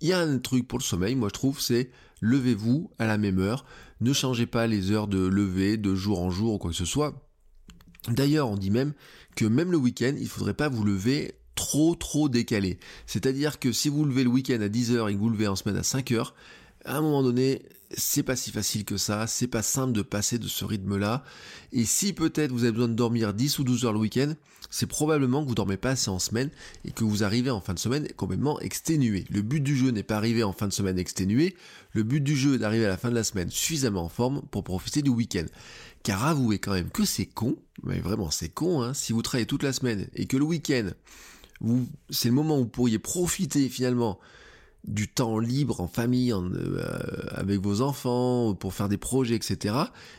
il 0.00 0.08
y 0.08 0.12
a 0.12 0.20
un 0.20 0.38
truc 0.38 0.66
pour 0.66 0.78
le 0.78 0.84
sommeil, 0.84 1.14
moi 1.14 1.28
je 1.28 1.34
trouve, 1.34 1.60
c'est 1.60 1.90
levez-vous 2.20 2.90
à 2.98 3.06
la 3.06 3.18
même 3.18 3.38
heure. 3.38 3.64
Ne 4.00 4.12
changez 4.12 4.46
pas 4.46 4.66
les 4.66 4.90
heures 4.92 5.08
de 5.08 5.26
lever 5.26 5.76
de 5.76 5.94
jour 5.94 6.20
en 6.20 6.30
jour 6.30 6.54
ou 6.54 6.58
quoi 6.58 6.70
que 6.70 6.76
ce 6.76 6.84
soit. 6.84 7.26
D'ailleurs, 8.08 8.48
on 8.48 8.56
dit 8.56 8.70
même 8.70 8.94
que 9.36 9.44
même 9.44 9.70
le 9.70 9.76
week-end, 9.76 10.14
il 10.16 10.24
ne 10.24 10.28
faudrait 10.28 10.54
pas 10.54 10.68
vous 10.68 10.84
lever 10.84 11.34
trop 11.54 11.94
trop 11.94 12.28
décalé. 12.30 12.78
C'est-à-dire 13.06 13.58
que 13.58 13.72
si 13.72 13.90
vous 13.90 14.04
levez 14.04 14.24
le 14.24 14.30
week-end 14.30 14.60
à 14.62 14.68
10h 14.68 15.10
et 15.10 15.14
que 15.14 15.18
vous 15.18 15.28
levez 15.28 15.46
en 15.46 15.56
semaine 15.56 15.76
à 15.76 15.82
5h, 15.82 16.32
à 16.86 16.96
un 16.96 17.02
moment 17.02 17.22
donné, 17.22 17.62
c'est 17.94 18.22
pas 18.22 18.36
si 18.36 18.50
facile 18.50 18.84
que 18.84 18.96
ça, 18.96 19.26
c'est 19.26 19.48
pas 19.48 19.62
simple 19.62 19.92
de 19.92 20.02
passer 20.02 20.38
de 20.38 20.48
ce 20.48 20.64
rythme-là. 20.64 21.24
Et 21.72 21.84
si 21.84 22.14
peut-être 22.14 22.52
vous 22.52 22.64
avez 22.64 22.72
besoin 22.72 22.88
de 22.88 22.94
dormir 22.94 23.34
10 23.34 23.58
ou 23.58 23.64
12 23.64 23.84
heures 23.84 23.92
le 23.92 23.98
week-end, 23.98 24.32
c'est 24.70 24.86
probablement 24.86 25.42
que 25.42 25.48
vous 25.48 25.54
dormez 25.54 25.76
pas 25.76 25.90
assez 25.90 26.10
en 26.10 26.18
semaine 26.18 26.50
et 26.84 26.92
que 26.92 27.04
vous 27.04 27.24
arrivez 27.24 27.50
en 27.50 27.60
fin 27.60 27.74
de 27.74 27.78
semaine 27.78 28.08
complètement 28.16 28.60
exténué. 28.60 29.24
Le 29.30 29.42
but 29.42 29.60
du 29.60 29.76
jeu 29.76 29.90
n'est 29.90 30.02
pas 30.02 30.16
arriver 30.16 30.42
en 30.42 30.52
fin 30.52 30.68
de 30.68 30.72
semaine 30.72 30.98
exténué, 30.98 31.56
le 31.92 32.02
but 32.02 32.20
du 32.20 32.36
jeu 32.36 32.54
est 32.54 32.58
d'arriver 32.58 32.86
à 32.86 32.88
la 32.88 32.96
fin 32.96 33.10
de 33.10 33.14
la 33.14 33.24
semaine 33.24 33.50
suffisamment 33.50 34.04
en 34.04 34.08
forme 34.08 34.42
pour 34.50 34.64
profiter 34.64 35.02
du 35.02 35.10
week-end. 35.10 35.46
Car 36.02 36.24
avouez 36.24 36.58
quand 36.58 36.72
même 36.72 36.90
que 36.90 37.04
c'est 37.04 37.26
con, 37.26 37.56
mais 37.82 38.00
vraiment 38.00 38.30
c'est 38.30 38.48
con, 38.48 38.80
hein, 38.80 38.94
si 38.94 39.12
vous 39.12 39.22
travaillez 39.22 39.46
toute 39.46 39.62
la 39.62 39.72
semaine 39.72 40.08
et 40.14 40.26
que 40.26 40.36
le 40.36 40.44
week-end, 40.44 40.90
c'est 42.08 42.28
le 42.28 42.34
moment 42.34 42.56
où 42.56 42.62
vous 42.62 42.68
pourriez 42.68 42.98
profiter 42.98 43.68
finalement 43.68 44.18
du 44.84 45.08
temps 45.08 45.38
libre 45.38 45.80
en 45.80 45.88
famille, 45.88 46.32
euh, 46.32 46.80
avec 47.32 47.60
vos 47.60 47.82
enfants, 47.82 48.54
pour 48.54 48.72
faire 48.72 48.88
des 48.88 48.96
projets, 48.96 49.34
etc. 49.34 49.74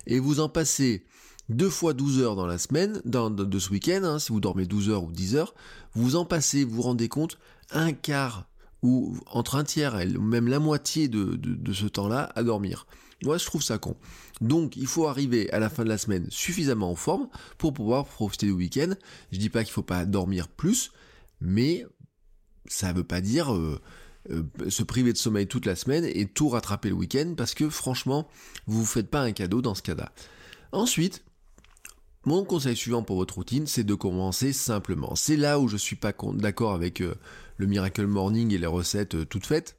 Et 0.05 0.19
vous 0.19 0.39
en 0.39 0.49
passez 0.49 1.03
deux 1.51 1.69
fois 1.69 1.93
12 1.93 2.19
heures 2.19 2.35
dans 2.35 2.45
la 2.45 2.57
semaine, 2.57 3.01
dans, 3.05 3.29
de 3.29 3.59
ce 3.59 3.69
week-end, 3.69 4.01
hein, 4.03 4.19
si 4.19 4.31
vous 4.31 4.39
dormez 4.39 4.65
12 4.65 4.89
heures 4.89 5.03
ou 5.03 5.11
10 5.11 5.35
heures, 5.35 5.53
vous 5.93 6.15
en 6.15 6.25
passez, 6.25 6.63
vous 6.63 6.75
vous 6.75 6.81
rendez 6.81 7.09
compte, 7.09 7.37
un 7.71 7.93
quart 7.93 8.47
ou 8.81 9.15
entre 9.27 9.55
un 9.55 9.63
tiers 9.63 9.99
et 9.99 10.07
même 10.07 10.47
la 10.47 10.59
moitié 10.59 11.07
de, 11.07 11.73
ce 11.73 11.85
temps-là 11.85 12.31
à 12.35 12.43
dormir. 12.43 12.87
Moi, 13.23 13.37
je 13.37 13.45
trouve 13.45 13.61
ça 13.61 13.77
con. 13.77 13.95
Donc, 14.39 14.75
il 14.75 14.87
faut 14.87 15.07
arriver 15.07 15.51
à 15.51 15.59
la 15.59 15.69
fin 15.69 15.83
de 15.83 15.89
la 15.89 15.99
semaine 15.99 16.25
suffisamment 16.31 16.89
en 16.89 16.95
forme 16.95 17.29
pour 17.59 17.73
pouvoir 17.73 18.05
profiter 18.05 18.47
du 18.47 18.53
week-end. 18.53 18.93
Je 19.31 19.37
dis 19.37 19.49
pas 19.49 19.63
qu'il 19.63 19.73
faut 19.73 19.83
pas 19.83 20.05
dormir 20.05 20.47
plus, 20.47 20.91
mais 21.39 21.85
ça 22.65 22.93
veut 22.93 23.03
pas 23.03 23.21
dire 23.21 23.53
euh, 23.53 23.79
euh, 24.31 24.43
se 24.69 24.81
priver 24.81 25.13
de 25.13 25.17
sommeil 25.17 25.45
toute 25.45 25.67
la 25.67 25.75
semaine 25.75 26.05
et 26.05 26.25
tout 26.25 26.49
rattraper 26.49 26.89
le 26.89 26.95
week-end 26.95 27.35
parce 27.37 27.53
que 27.53 27.69
franchement, 27.69 28.27
vous 28.65 28.79
vous 28.79 28.85
faites 28.85 29.11
pas 29.11 29.21
un 29.21 29.33
cadeau 29.33 29.61
dans 29.61 29.75
ce 29.75 29.83
cas-là. 29.83 30.11
Ensuite, 30.71 31.23
mon 32.25 32.43
conseil 32.43 32.75
suivant 32.75 33.01
pour 33.01 33.15
votre 33.15 33.35
routine, 33.35 33.65
c'est 33.65 33.83
de 33.83 33.95
commencer 33.95 34.53
simplement. 34.53 35.15
C'est 35.15 35.37
là 35.37 35.59
où 35.59 35.67
je 35.67 35.77
suis 35.77 35.95
pas 35.95 36.13
d'accord 36.35 36.73
avec 36.73 37.01
euh, 37.01 37.15
le 37.57 37.65
Miracle 37.65 38.05
Morning 38.05 38.53
et 38.53 38.59
les 38.59 38.67
recettes 38.67 39.15
euh, 39.15 39.25
toutes 39.25 39.47
faites. 39.47 39.77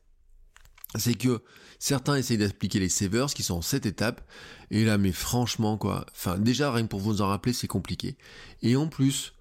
C'est 0.98 1.14
que 1.14 1.40
certains 1.78 2.16
essayent 2.16 2.38
d'appliquer 2.38 2.80
les 2.80 2.88
savers 2.88 3.32
qui 3.32 3.42
sont 3.42 3.54
en 3.54 3.62
7 3.62 3.86
étapes. 3.86 4.28
Et 4.70 4.84
là, 4.84 4.98
mais 4.98 5.12
franchement, 5.12 5.78
quoi. 5.78 6.04
Enfin, 6.10 6.36
déjà, 6.36 6.72
rien 6.72 6.82
que 6.82 6.88
pour 6.88 7.00
vous 7.00 7.22
en 7.22 7.28
rappeler, 7.28 7.52
c'est 7.52 7.68
compliqué. 7.68 8.16
Et 8.62 8.76
en 8.76 8.88
plus, 8.88 9.34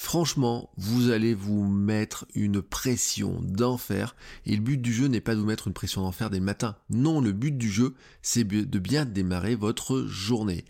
Franchement, 0.00 0.70
vous 0.76 1.10
allez 1.10 1.34
vous 1.34 1.66
mettre 1.66 2.24
une 2.36 2.62
pression 2.62 3.40
d'enfer. 3.42 4.14
Et 4.46 4.54
le 4.54 4.62
but 4.62 4.80
du 4.80 4.92
jeu 4.92 5.08
n'est 5.08 5.20
pas 5.20 5.34
de 5.34 5.40
vous 5.40 5.46
mettre 5.46 5.66
une 5.66 5.74
pression 5.74 6.02
d'enfer 6.02 6.30
dès 6.30 6.38
le 6.38 6.44
matin. 6.44 6.76
Non, 6.88 7.20
le 7.20 7.32
but 7.32 7.58
du 7.58 7.68
jeu, 7.68 7.96
c'est 8.22 8.44
de 8.44 8.78
bien 8.78 9.06
démarrer 9.06 9.56
votre 9.56 10.04
journée. 10.06 10.64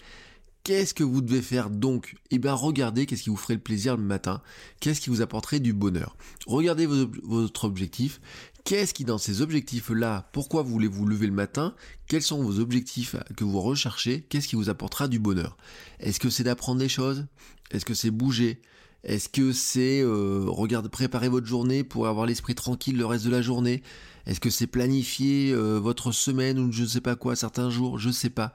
Qu'est-ce 0.69 0.93
que 0.93 1.03
vous 1.03 1.23
devez 1.23 1.41
faire 1.41 1.71
donc? 1.71 2.15
Eh 2.31 2.39
bien, 2.39 2.53
regardez 2.53 3.07
qu'est-ce 3.07 3.23
qui 3.23 3.31
vous 3.31 3.39
ferait 3.39 3.55
le 3.55 3.61
plaisir 3.61 3.97
le 3.97 4.03
matin, 4.03 4.43
qu'est-ce 4.81 5.01
qui 5.01 5.09
vous 5.09 5.23
apporterait 5.23 5.61
du 5.61 5.73
bonheur? 5.73 6.15
Regardez 6.47 6.85
votre 6.87 7.65
objectif, 7.65 8.21
qu'est-ce 8.65 8.93
qui 8.93 9.07
dans 9.07 9.17
ces 9.17 9.41
objectifs-là, 9.41 10.29
pourquoi 10.35 10.63
voulez-vous 10.63 11.07
lever 11.07 11.27
le 11.27 11.33
matin, 11.33 11.75
quels 12.07 12.21
sont 12.21 12.43
vos 12.43 12.61
objectifs 12.61 13.17
que 13.35 13.45
vous 13.45 13.63
recherchez, 13.63 14.27
qu'est-ce 14.29 14.47
qui 14.47 14.57
vous 14.57 14.69
apportera 14.69 15.09
du 15.09 15.19
bonheur? 15.19 15.57
Est-ce 16.01 16.21
que 16.21 16.29
c'est 16.29 16.45
d'apprendre 16.45 16.81
des 16.81 16.91
choses? 16.91 17.25
Est-ce 17.71 17.87
que 17.87 17.95
c'est 17.95 18.11
bouger? 18.11 18.61
Est-ce 19.05 19.29
que 19.29 19.53
c'est 19.53 20.03
euh, 20.03 20.51
préparer 20.91 21.29
votre 21.29 21.47
journée 21.47 21.85
pour 21.85 22.09
avoir 22.09 22.27
l'esprit 22.27 22.55
tranquille 22.55 22.97
le 22.97 23.07
reste 23.07 23.25
de 23.25 23.31
la 23.31 23.43
journée? 23.43 23.83
Est-ce 24.27 24.41
que 24.41 24.51
c'est 24.51 24.67
planifier 24.67 25.53
euh, 25.53 25.79
votre 25.79 26.13
semaine 26.13 26.59
ou 26.59 26.73
je 26.73 26.83
ne 26.83 26.89
sais 26.89 27.01
pas 27.01 27.17
quoi 27.17 27.37
certains 27.37 27.71
jours? 27.71 27.99
Je 27.99 28.09
ne 28.09 28.13
sais 28.13 28.31
pas. 28.31 28.53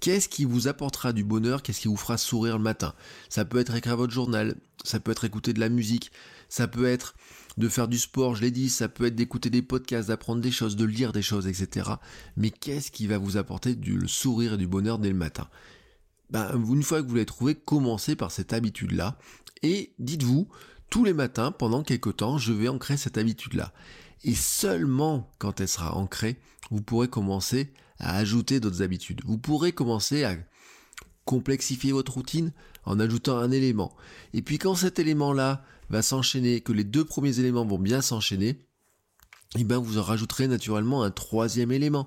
Qu'est-ce 0.00 0.28
qui 0.28 0.44
vous 0.44 0.68
apportera 0.68 1.12
du 1.12 1.24
bonheur? 1.24 1.62
Qu'est-ce 1.62 1.80
qui 1.80 1.88
vous 1.88 1.96
fera 1.96 2.18
sourire 2.18 2.58
le 2.58 2.64
matin? 2.64 2.92
Ça 3.28 3.44
peut 3.44 3.58
être 3.58 3.74
écrire 3.74 3.96
votre 3.96 4.12
journal, 4.12 4.56
ça 4.82 5.00
peut 5.00 5.12
être 5.12 5.24
écouter 5.24 5.52
de 5.52 5.60
la 5.60 5.70
musique, 5.70 6.10
ça 6.48 6.68
peut 6.68 6.86
être 6.86 7.14
de 7.56 7.68
faire 7.68 7.88
du 7.88 7.98
sport, 7.98 8.34
je 8.34 8.42
l'ai 8.42 8.50
dit, 8.50 8.68
ça 8.68 8.88
peut 8.88 9.06
être 9.06 9.14
d'écouter 9.14 9.48
des 9.48 9.62
podcasts, 9.62 10.08
d'apprendre 10.08 10.42
des 10.42 10.50
choses, 10.50 10.76
de 10.76 10.84
lire 10.84 11.12
des 11.12 11.22
choses, 11.22 11.46
etc. 11.46 11.88
Mais 12.36 12.50
qu'est-ce 12.50 12.90
qui 12.90 13.06
va 13.06 13.16
vous 13.16 13.36
apporter 13.36 13.76
du 13.76 14.08
sourire 14.08 14.54
et 14.54 14.58
du 14.58 14.66
bonheur 14.66 14.98
dès 14.98 15.08
le 15.08 15.14
matin? 15.14 15.48
Ben, 16.30 16.50
une 16.68 16.82
fois 16.82 17.02
que 17.02 17.08
vous 17.08 17.14
l'avez 17.14 17.26
trouvé, 17.26 17.54
commencez 17.54 18.16
par 18.16 18.30
cette 18.30 18.52
habitude-là 18.52 19.18
et 19.62 19.92
dites-vous, 19.98 20.48
tous 20.90 21.04
les 21.04 21.12
matins, 21.14 21.52
pendant 21.52 21.82
quelques 21.82 22.16
temps, 22.16 22.38
je 22.38 22.52
vais 22.52 22.68
ancrer 22.68 22.96
cette 22.96 23.18
habitude-là. 23.18 23.72
Et 24.24 24.34
seulement 24.34 25.30
quand 25.38 25.60
elle 25.60 25.68
sera 25.68 25.96
ancrée, 25.96 26.36
vous 26.70 26.82
pourrez 26.82 27.08
commencer 27.08 27.72
à 27.98 28.16
ajouter 28.16 28.60
d'autres 28.60 28.82
habitudes. 28.82 29.22
Vous 29.24 29.38
pourrez 29.38 29.72
commencer 29.72 30.24
à 30.24 30.36
complexifier 31.24 31.92
votre 31.92 32.14
routine 32.14 32.52
en 32.84 33.00
ajoutant 33.00 33.38
un 33.38 33.50
élément. 33.50 33.94
Et 34.32 34.42
puis 34.42 34.58
quand 34.58 34.74
cet 34.74 34.98
élément-là 34.98 35.64
va 35.90 36.02
s'enchaîner, 36.02 36.60
que 36.60 36.72
les 36.72 36.84
deux 36.84 37.04
premiers 37.04 37.38
éléments 37.38 37.64
vont 37.64 37.78
bien 37.78 38.02
s'enchaîner, 38.02 38.58
eh 39.56 39.64
bien 39.64 39.78
vous 39.78 39.98
en 39.98 40.02
rajouterez 40.02 40.48
naturellement 40.48 41.02
un 41.02 41.10
troisième 41.10 41.72
élément. 41.72 42.06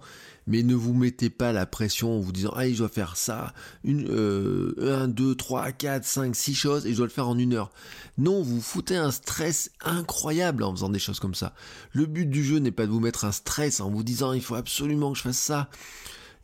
Mais 0.50 0.64
ne 0.64 0.76
vous 0.76 0.94
mettez 0.94 1.30
pas 1.30 1.52
la 1.52 1.66
pression 1.66 2.18
en 2.18 2.20
vous 2.20 2.32
disant 2.32 2.54
ah 2.56 2.70
je 2.70 2.78
dois 2.78 2.88
faire 2.88 3.18
ça, 3.18 3.54
une, 3.84 4.08
euh, 4.10 5.04
1, 5.04 5.10
2, 5.10 5.36
3, 5.36 5.74
4, 5.74 6.06
5, 6.06 6.36
6 6.36 6.56
choses 6.56 6.86
et 6.86 6.92
je 6.92 6.98
dois 6.98 7.06
le 7.06 7.12
faire 7.12 7.28
en 7.28 7.38
une 7.38 7.54
heure. 7.54 7.70
Non, 8.18 8.42
vous 8.42 8.62
foutez 8.62 8.96
un 8.96 9.12
stress 9.12 9.72
incroyable 9.84 10.64
en 10.64 10.72
faisant 10.72 10.90
des 10.90 11.00
choses 11.00 11.20
comme 11.20 11.36
ça. 11.36 11.54
Le 11.92 12.06
but 12.06 12.30
du 12.30 12.46
jeu 12.46 12.60
n'est 12.60 12.72
pas 12.72 12.86
de 12.86 12.92
vous 12.92 13.02
mettre 13.02 13.26
un 13.26 13.34
stress 13.34 13.82
en 13.82 13.90
vous 13.90 14.04
disant 14.04 14.32
il 14.32 14.42
faut 14.42 14.56
absolument 14.56 15.12
que 15.12 15.18
je 15.18 15.24
fasse 15.24 15.38
ça. 15.38 15.70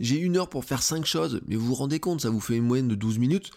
J'ai 0.01 0.17
une 0.17 0.35
heure 0.35 0.49
pour 0.49 0.65
faire 0.65 0.83
cinq 0.83 1.05
choses, 1.05 1.39
mais 1.47 1.55
vous 1.55 1.67
vous 1.67 1.75
rendez 1.75 2.01
compte, 2.01 2.21
ça 2.21 2.29
vous 2.29 2.41
fait 2.41 2.57
une 2.57 2.65
moyenne 2.65 2.89
de 2.89 2.95
12 2.95 3.19
minutes. 3.19 3.51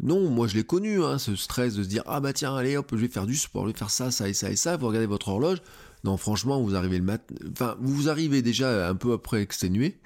Non, 0.00 0.28
moi 0.28 0.48
je 0.48 0.56
l'ai 0.56 0.64
connu, 0.64 1.04
hein, 1.04 1.18
ce 1.18 1.36
stress 1.36 1.74
de 1.74 1.84
se 1.84 1.88
dire 1.88 2.02
ah 2.06 2.18
bah 2.18 2.32
tiens 2.32 2.56
allez 2.56 2.76
hop 2.76 2.90
je 2.92 2.96
vais 2.96 3.08
faire 3.08 3.26
du 3.26 3.36
sport, 3.36 3.62
je 3.66 3.72
vais 3.72 3.78
faire 3.78 3.90
ça, 3.90 4.10
ça 4.10 4.28
et 4.28 4.34
ça 4.34 4.50
et 4.50 4.56
ça. 4.56 4.76
Vous 4.76 4.88
regardez 4.88 5.06
votre 5.06 5.28
horloge, 5.28 5.58
non, 6.04 6.18
franchement, 6.18 6.60
vous 6.60 6.76
arrivez 6.76 6.98
le 6.98 7.04
matin, 7.04 7.34
enfin, 7.50 7.76
vous 7.80 8.08
arrivez 8.08 8.42
déjà 8.42 8.88
un 8.88 8.94
peu 8.94 9.12
après 9.14 9.40
exténué, 9.40 9.96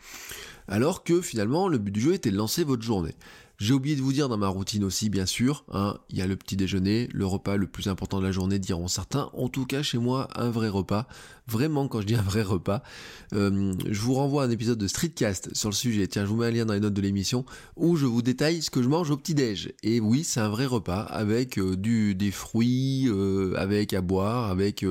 alors 0.68 1.02
que 1.02 1.20
finalement, 1.20 1.68
le 1.68 1.78
but 1.78 1.90
du 1.90 2.00
jeu 2.00 2.14
était 2.14 2.30
de 2.30 2.37
lancer 2.37 2.62
votre 2.62 2.82
journée. 2.82 3.14
J'ai 3.60 3.74
oublié 3.74 3.96
de 3.96 4.02
vous 4.02 4.12
dire 4.12 4.28
dans 4.28 4.38
ma 4.38 4.46
routine 4.46 4.84
aussi, 4.84 5.10
bien 5.10 5.26
sûr, 5.26 5.64
hein, 5.72 5.98
il 6.10 6.16
y 6.16 6.22
a 6.22 6.28
le 6.28 6.36
petit 6.36 6.56
déjeuner, 6.56 7.08
le 7.12 7.26
repas 7.26 7.56
le 7.56 7.66
plus 7.66 7.88
important 7.88 8.20
de 8.20 8.24
la 8.24 8.30
journée, 8.30 8.60
diront 8.60 8.86
certains. 8.86 9.30
En 9.32 9.48
tout 9.48 9.66
cas, 9.66 9.82
chez 9.82 9.98
moi, 9.98 10.28
un 10.36 10.48
vrai 10.48 10.68
repas. 10.68 11.08
Vraiment, 11.48 11.88
quand 11.88 12.00
je 12.00 12.06
dis 12.06 12.14
un 12.14 12.22
vrai 12.22 12.42
repas, 12.42 12.84
euh, 13.32 13.74
je 13.90 14.00
vous 14.00 14.14
renvoie 14.14 14.44
à 14.44 14.46
un 14.46 14.50
épisode 14.50 14.78
de 14.78 14.86
Streetcast 14.86 15.56
sur 15.56 15.70
le 15.70 15.74
sujet. 15.74 16.06
Tiens, 16.06 16.24
je 16.24 16.28
vous 16.28 16.36
mets 16.36 16.46
un 16.46 16.50
lien 16.52 16.66
dans 16.66 16.74
les 16.74 16.78
notes 16.78 16.94
de 16.94 17.00
l'émission 17.00 17.44
où 17.74 17.96
je 17.96 18.06
vous 18.06 18.22
détaille 18.22 18.62
ce 18.62 18.70
que 18.70 18.80
je 18.80 18.88
mange 18.88 19.10
au 19.10 19.16
petit 19.16 19.34
déj. 19.34 19.72
Et 19.82 19.98
oui, 19.98 20.22
c'est 20.22 20.38
un 20.38 20.50
vrai 20.50 20.66
repas 20.66 21.00
avec 21.00 21.58
euh, 21.58 21.74
du 21.74 22.14
des 22.14 22.30
fruits, 22.30 23.08
euh, 23.08 23.54
avec 23.56 23.92
à 23.92 24.02
boire, 24.02 24.52
avec 24.52 24.86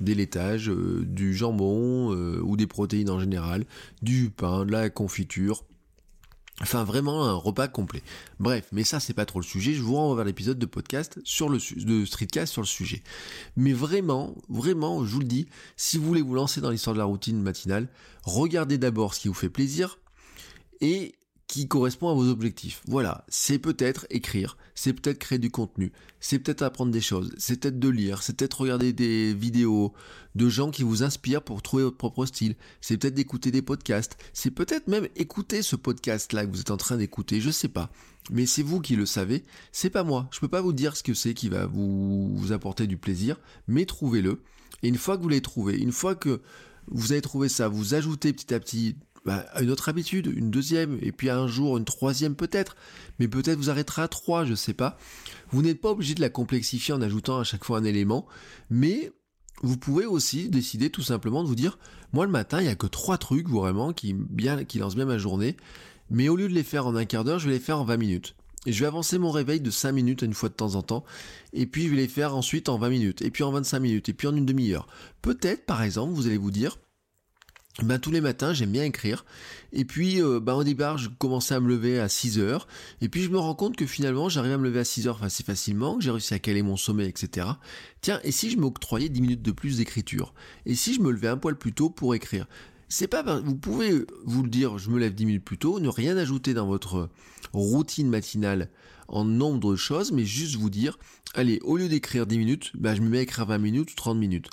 des 0.00 0.16
laitages, 0.16 0.72
du 0.72 1.34
jambon 1.34 2.10
ou 2.42 2.56
des 2.56 2.66
protéines 2.66 3.10
en 3.10 3.20
général, 3.20 3.64
du 4.02 4.30
pain, 4.30 4.64
de 4.64 4.72
la 4.72 4.90
confiture 4.90 5.62
Enfin, 6.60 6.82
vraiment 6.82 7.24
un 7.24 7.34
repas 7.34 7.68
complet. 7.68 8.02
Bref, 8.40 8.66
mais 8.72 8.82
ça, 8.82 8.98
c'est 8.98 9.14
pas 9.14 9.26
trop 9.26 9.38
le 9.38 9.44
sujet. 9.44 9.74
Je 9.74 9.82
vous 9.82 9.94
renvoie 9.94 10.16
vers 10.16 10.24
l'épisode 10.24 10.58
de 10.58 10.66
podcast 10.66 11.20
sur 11.22 11.48
le 11.48 11.58
de 11.76 12.04
streetcast 12.04 12.52
sur 12.52 12.62
le 12.62 12.66
sujet. 12.66 13.02
Mais 13.56 13.72
vraiment, 13.72 14.34
vraiment, 14.48 15.04
je 15.04 15.12
vous 15.12 15.20
le 15.20 15.26
dis, 15.26 15.46
si 15.76 15.98
vous 15.98 16.04
voulez 16.04 16.22
vous 16.22 16.34
lancer 16.34 16.60
dans 16.60 16.70
l'histoire 16.70 16.94
de 16.94 16.98
la 16.98 17.04
routine 17.04 17.40
matinale, 17.40 17.88
regardez 18.24 18.76
d'abord 18.76 19.14
ce 19.14 19.20
qui 19.20 19.28
vous 19.28 19.34
fait 19.34 19.50
plaisir 19.50 19.98
et 20.80 21.14
qui 21.48 21.66
correspond 21.66 22.10
à 22.10 22.14
vos 22.14 22.28
objectifs. 22.28 22.82
Voilà, 22.86 23.24
c'est 23.28 23.58
peut-être 23.58 24.06
écrire, 24.10 24.58
c'est 24.74 24.92
peut-être 24.92 25.18
créer 25.18 25.38
du 25.38 25.50
contenu, 25.50 25.92
c'est 26.20 26.38
peut-être 26.38 26.62
apprendre 26.62 26.92
des 26.92 27.00
choses, 27.00 27.34
c'est 27.38 27.58
peut-être 27.58 27.78
de 27.78 27.88
lire, 27.88 28.22
c'est 28.22 28.36
peut-être 28.36 28.60
regarder 28.60 28.92
des 28.92 29.32
vidéos 29.32 29.94
de 30.34 30.48
gens 30.50 30.70
qui 30.70 30.82
vous 30.82 31.02
inspirent 31.02 31.42
pour 31.42 31.62
trouver 31.62 31.84
votre 31.84 31.96
propre 31.96 32.26
style, 32.26 32.54
c'est 32.82 32.98
peut-être 32.98 33.14
d'écouter 33.14 33.50
des 33.50 33.62
podcasts, 33.62 34.18
c'est 34.34 34.50
peut-être 34.50 34.88
même 34.88 35.08
écouter 35.16 35.62
ce 35.62 35.74
podcast-là 35.74 36.46
que 36.46 36.52
vous 36.52 36.60
êtes 36.60 36.70
en 36.70 36.76
train 36.76 36.98
d'écouter, 36.98 37.40
je 37.40 37.50
sais 37.50 37.68
pas. 37.68 37.90
Mais 38.30 38.44
c'est 38.44 38.62
vous 38.62 38.80
qui 38.80 38.94
le 38.94 39.06
savez, 39.06 39.42
c'est 39.72 39.88
pas 39.88 40.04
moi. 40.04 40.28
Je 40.30 40.40
peux 40.40 40.48
pas 40.48 40.60
vous 40.60 40.74
dire 40.74 40.96
ce 40.96 41.02
que 41.02 41.14
c'est 41.14 41.32
qui 41.32 41.48
va 41.48 41.64
vous, 41.64 42.36
vous 42.36 42.52
apporter 42.52 42.86
du 42.86 42.98
plaisir, 42.98 43.40
mais 43.66 43.86
trouvez-le. 43.86 44.42
Et 44.82 44.88
une 44.88 44.98
fois 44.98 45.16
que 45.16 45.22
vous 45.22 45.30
l'avez 45.30 45.40
trouvé, 45.40 45.78
une 45.78 45.92
fois 45.92 46.14
que 46.14 46.42
vous 46.90 47.12
avez 47.12 47.20
trouvé 47.20 47.48
ça, 47.48 47.68
vous 47.68 47.94
ajoutez 47.94 48.32
petit 48.32 48.52
à 48.52 48.60
petit 48.60 48.96
bah, 49.24 49.44
une 49.60 49.70
autre 49.70 49.88
habitude, 49.88 50.32
une 50.34 50.50
deuxième, 50.50 50.98
et 51.02 51.12
puis 51.12 51.30
un 51.30 51.46
jour 51.46 51.76
une 51.76 51.84
troisième 51.84 52.34
peut-être, 52.34 52.76
mais 53.18 53.28
peut-être 53.28 53.58
vous 53.58 53.70
arrêterez 53.70 54.02
à 54.02 54.08
trois, 54.08 54.44
je 54.44 54.54
sais 54.54 54.74
pas. 54.74 54.98
Vous 55.50 55.62
n'êtes 55.62 55.80
pas 55.80 55.90
obligé 55.90 56.14
de 56.14 56.20
la 56.20 56.30
complexifier 56.30 56.94
en 56.94 57.02
ajoutant 57.02 57.38
à 57.38 57.44
chaque 57.44 57.64
fois 57.64 57.78
un 57.78 57.84
élément, 57.84 58.26
mais 58.70 59.12
vous 59.62 59.76
pouvez 59.76 60.06
aussi 60.06 60.48
décider 60.48 60.90
tout 60.90 61.02
simplement 61.02 61.42
de 61.42 61.48
vous 61.48 61.54
dire, 61.54 61.78
moi 62.12 62.24
le 62.24 62.30
matin, 62.30 62.60
il 62.60 62.64
n'y 62.64 62.70
a 62.70 62.76
que 62.76 62.86
trois 62.86 63.18
trucs 63.18 63.48
vraiment 63.48 63.92
qui, 63.92 64.14
qui 64.68 64.78
lancent 64.78 64.96
bien 64.96 65.04
ma 65.04 65.18
journée, 65.18 65.56
mais 66.10 66.28
au 66.28 66.36
lieu 66.36 66.48
de 66.48 66.54
les 66.54 66.62
faire 66.62 66.86
en 66.86 66.96
un 66.96 67.04
quart 67.04 67.24
d'heure, 67.24 67.38
je 67.38 67.48
vais 67.48 67.54
les 67.54 67.60
faire 67.60 67.78
en 67.78 67.84
20 67.84 67.96
minutes. 67.96 68.34
Et 68.66 68.72
je 68.72 68.80
vais 68.80 68.86
avancer 68.86 69.18
mon 69.18 69.30
réveil 69.30 69.60
de 69.60 69.70
5 69.70 69.92
minutes 69.92 70.22
une 70.22 70.34
fois 70.34 70.48
de 70.48 70.54
temps 70.54 70.74
en 70.74 70.82
temps, 70.82 71.04
et 71.52 71.66
puis 71.66 71.84
je 71.84 71.90
vais 71.90 71.96
les 71.96 72.08
faire 72.08 72.36
ensuite 72.36 72.68
en 72.68 72.78
20 72.78 72.88
minutes, 72.90 73.22
et 73.22 73.30
puis 73.30 73.44
en 73.44 73.52
25 73.52 73.78
minutes, 73.78 74.08
et 74.08 74.12
puis 74.12 74.26
en 74.26 74.34
une 74.34 74.46
demi-heure. 74.46 74.86
Peut-être, 75.22 75.64
par 75.64 75.82
exemple, 75.82 76.12
vous 76.12 76.26
allez 76.26 76.38
vous 76.38 76.50
dire, 76.50 76.78
ben, 77.82 77.98
tous 77.98 78.10
les 78.10 78.20
matins, 78.20 78.52
j'aime 78.52 78.70
bien 78.70 78.84
écrire. 78.84 79.24
Et 79.72 79.84
puis, 79.84 80.20
ben, 80.42 80.54
au 80.54 80.64
départ, 80.64 80.98
je 80.98 81.08
commençais 81.08 81.54
à 81.54 81.60
me 81.60 81.68
lever 81.68 82.00
à 82.00 82.08
6 82.08 82.38
heures. 82.38 82.66
Et 83.00 83.08
puis, 83.08 83.22
je 83.22 83.28
me 83.28 83.38
rends 83.38 83.54
compte 83.54 83.76
que 83.76 83.86
finalement, 83.86 84.28
j'arrive 84.28 84.52
à 84.52 84.58
me 84.58 84.64
lever 84.64 84.80
à 84.80 84.84
6 84.84 85.06
heures 85.06 85.22
assez 85.22 85.44
facilement, 85.44 85.96
que 85.96 86.04
j'ai 86.04 86.10
réussi 86.10 86.34
à 86.34 86.38
caler 86.38 86.62
mon 86.62 86.76
sommeil, 86.76 87.08
etc. 87.08 87.46
Tiens, 88.00 88.20
et 88.24 88.32
si 88.32 88.50
je 88.50 88.58
m'octroyais 88.58 89.08
10 89.08 89.20
minutes 89.20 89.42
de 89.42 89.52
plus 89.52 89.78
d'écriture? 89.78 90.34
Et 90.66 90.74
si 90.74 90.94
je 90.94 91.00
me 91.00 91.10
levais 91.10 91.28
un 91.28 91.36
poil 91.36 91.56
plus 91.56 91.72
tôt 91.72 91.90
pour 91.90 92.14
écrire? 92.14 92.46
C'est 92.88 93.06
pas, 93.06 93.22
vous 93.40 93.54
pouvez 93.54 94.06
vous 94.24 94.42
le 94.42 94.48
dire, 94.48 94.78
je 94.78 94.90
me 94.90 94.98
lève 94.98 95.14
10 95.14 95.26
minutes 95.26 95.44
plus 95.44 95.58
tôt, 95.58 95.78
ne 95.78 95.88
rien 95.88 96.16
ajouter 96.16 96.54
dans 96.54 96.66
votre 96.66 97.10
routine 97.52 98.08
matinale 98.08 98.70
en 99.08 99.24
nombre 99.24 99.72
de 99.72 99.76
choses, 99.76 100.10
mais 100.10 100.24
juste 100.24 100.56
vous 100.56 100.70
dire, 100.70 100.98
allez, 101.34 101.60
au 101.64 101.76
lieu 101.76 101.88
d'écrire 101.88 102.26
10 102.26 102.38
minutes, 102.38 102.72
ben, 102.74 102.94
je 102.94 103.02
me 103.02 103.08
mets 103.08 103.18
à 103.18 103.22
écrire 103.22 103.46
20 103.46 103.58
minutes 103.58 103.92
ou 103.92 103.94
30 103.94 104.16
minutes. 104.16 104.48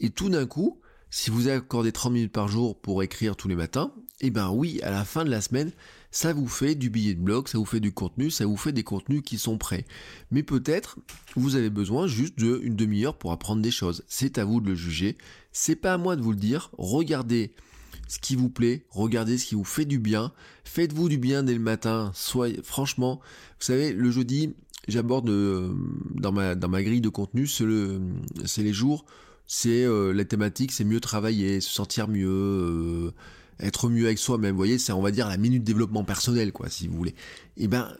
Et 0.00 0.10
tout 0.10 0.28
d'un 0.28 0.46
coup, 0.46 0.80
si 1.10 1.30
vous 1.30 1.48
accordez 1.48 1.92
30 1.92 2.12
minutes 2.12 2.32
par 2.32 2.48
jour 2.48 2.78
pour 2.80 3.02
écrire 3.02 3.36
tous 3.36 3.48
les 3.48 3.54
matins, 3.54 3.92
eh 4.20 4.30
ben 4.30 4.50
oui, 4.50 4.80
à 4.82 4.90
la 4.90 5.04
fin 5.04 5.24
de 5.24 5.30
la 5.30 5.40
semaine, 5.40 5.72
ça 6.10 6.32
vous 6.32 6.48
fait 6.48 6.74
du 6.74 6.90
billet 6.90 7.14
de 7.14 7.20
blog, 7.20 7.48
ça 7.48 7.58
vous 7.58 7.64
fait 7.64 7.80
du 7.80 7.92
contenu, 7.92 8.30
ça 8.30 8.46
vous 8.46 8.56
fait 8.56 8.72
des 8.72 8.82
contenus 8.82 9.22
qui 9.24 9.38
sont 9.38 9.58
prêts. 9.58 9.86
Mais 10.30 10.42
peut-être 10.42 10.98
vous 11.36 11.56
avez 11.56 11.70
besoin 11.70 12.06
juste 12.06 12.38
d'une 12.38 12.74
demi-heure 12.74 13.18
pour 13.18 13.32
apprendre 13.32 13.62
des 13.62 13.70
choses. 13.70 14.04
C'est 14.08 14.38
à 14.38 14.44
vous 14.44 14.60
de 14.60 14.70
le 14.70 14.74
juger. 14.74 15.16
C'est 15.52 15.76
pas 15.76 15.94
à 15.94 15.98
moi 15.98 16.16
de 16.16 16.22
vous 16.22 16.32
le 16.32 16.38
dire. 16.38 16.70
Regardez 16.78 17.54
ce 18.08 18.18
qui 18.18 18.36
vous 18.36 18.48
plaît, 18.48 18.86
regardez 18.90 19.36
ce 19.36 19.46
qui 19.46 19.54
vous 19.54 19.64
fait 19.64 19.84
du 19.84 19.98
bien. 19.98 20.32
Faites-vous 20.64 21.08
du 21.08 21.18
bien 21.18 21.42
dès 21.42 21.54
le 21.54 21.60
matin. 21.60 22.10
Soyez, 22.14 22.60
franchement, 22.62 23.20
vous 23.58 23.66
savez, 23.66 23.92
le 23.92 24.10
jeudi, 24.10 24.54
j'aborde 24.88 25.28
euh, 25.28 25.74
dans 26.14 26.32
ma, 26.32 26.54
dans 26.54 26.68
ma 26.68 26.82
grille 26.82 27.00
de 27.00 27.08
contenu, 27.08 27.46
c'est 27.46 28.62
les 28.62 28.72
jours 28.72 29.04
c'est 29.46 29.84
euh, 29.84 30.12
la 30.12 30.24
thématique, 30.24 30.72
c'est 30.72 30.84
mieux 30.84 31.00
travailler, 31.00 31.60
se 31.60 31.70
sentir 31.70 32.08
mieux, 32.08 32.28
euh, 32.28 33.14
être 33.60 33.88
mieux 33.88 34.06
avec 34.06 34.18
soi-même. 34.18 34.52
Vous 34.52 34.56
voyez, 34.56 34.78
c'est 34.78 34.92
on 34.92 35.02
va 35.02 35.10
dire 35.10 35.28
la 35.28 35.36
minute 35.36 35.64
développement 35.64 36.04
personnel, 36.04 36.52
quoi, 36.52 36.68
si 36.68 36.88
vous 36.88 36.96
voulez. 36.96 37.14
Et 37.56 37.64
eh 37.64 37.68
ben, 37.68 37.96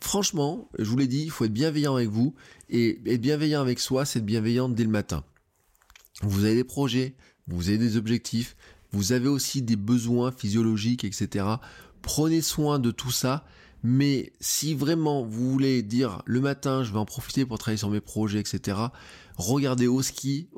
franchement, 0.00 0.70
je 0.78 0.84
vous 0.84 0.96
l'ai 0.96 1.06
dit, 1.06 1.22
il 1.24 1.30
faut 1.30 1.44
être 1.44 1.52
bienveillant 1.52 1.96
avec 1.96 2.08
vous 2.08 2.34
et 2.70 3.00
être 3.06 3.20
bienveillant 3.20 3.60
avec 3.60 3.78
soi, 3.78 4.04
c'est 4.04 4.20
être 4.20 4.26
bienveillant 4.26 4.68
dès 4.68 4.84
le 4.84 4.90
matin. 4.90 5.24
Vous 6.22 6.44
avez 6.44 6.54
des 6.54 6.64
projets, 6.64 7.14
vous 7.46 7.68
avez 7.68 7.78
des 7.78 7.96
objectifs, 7.96 8.56
vous 8.92 9.12
avez 9.12 9.28
aussi 9.28 9.60
des 9.60 9.76
besoins 9.76 10.32
physiologiques, 10.32 11.04
etc. 11.04 11.44
Prenez 12.00 12.40
soin 12.40 12.78
de 12.78 12.90
tout 12.90 13.10
ça 13.10 13.44
mais 13.88 14.32
si 14.40 14.74
vraiment 14.74 15.22
vous 15.22 15.48
voulez 15.50 15.82
dire 15.84 16.22
le 16.26 16.40
matin, 16.40 16.82
je 16.82 16.92
vais 16.92 16.98
en 16.98 17.04
profiter 17.04 17.46
pour 17.46 17.58
travailler 17.58 17.78
sur 17.78 17.88
mes 17.88 18.00
projets, 18.00 18.40
etc., 18.40 18.78
regardez 19.36 19.86
aussi, 19.86 20.48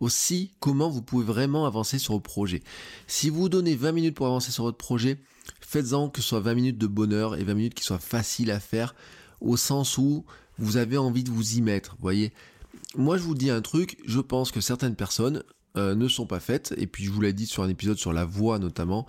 comment 0.60 0.88
vous 0.88 1.02
pouvez 1.02 1.24
vraiment 1.24 1.66
avancer 1.66 1.98
sur 1.98 2.14
vos 2.14 2.20
projets. 2.20 2.62
Si 3.06 3.30
vous 3.30 3.48
donnez 3.48 3.74
20 3.74 3.92
minutes 3.92 4.14
pour 4.14 4.26
avancer 4.26 4.52
sur 4.52 4.64
votre 4.64 4.78
projet, 4.78 5.18
faites-en 5.60 6.08
que 6.08 6.20
ce 6.20 6.28
soit 6.28 6.40
20 6.40 6.54
minutes 6.54 6.78
de 6.78 6.86
bonheur 6.86 7.36
et 7.36 7.44
20 7.44 7.54
minutes 7.54 7.74
qui 7.74 7.84
soient 7.84 7.98
faciles 7.98 8.50
à 8.50 8.60
faire, 8.60 8.94
au 9.40 9.56
sens 9.56 9.98
où 9.98 10.24
vous 10.58 10.76
avez 10.76 10.96
envie 10.96 11.24
de 11.24 11.30
vous 11.30 11.56
y 11.56 11.62
mettre. 11.62 11.96
Voyez, 12.00 12.32
moi 12.96 13.16
je 13.16 13.22
vous 13.22 13.34
dis 13.34 13.50
un 13.50 13.60
truc, 13.60 13.98
je 14.06 14.20
pense 14.20 14.50
que 14.50 14.60
certaines 14.60 14.96
personnes 14.96 15.42
euh, 15.76 15.94
ne 15.94 16.08
sont 16.08 16.26
pas 16.26 16.40
faites, 16.40 16.74
et 16.76 16.86
puis 16.86 17.04
je 17.04 17.10
vous 17.10 17.20
l'ai 17.20 17.32
dit 17.32 17.46
sur 17.46 17.62
un 17.62 17.68
épisode 17.68 17.98
sur 17.98 18.12
la 18.12 18.24
voix 18.24 18.58
notamment, 18.58 19.06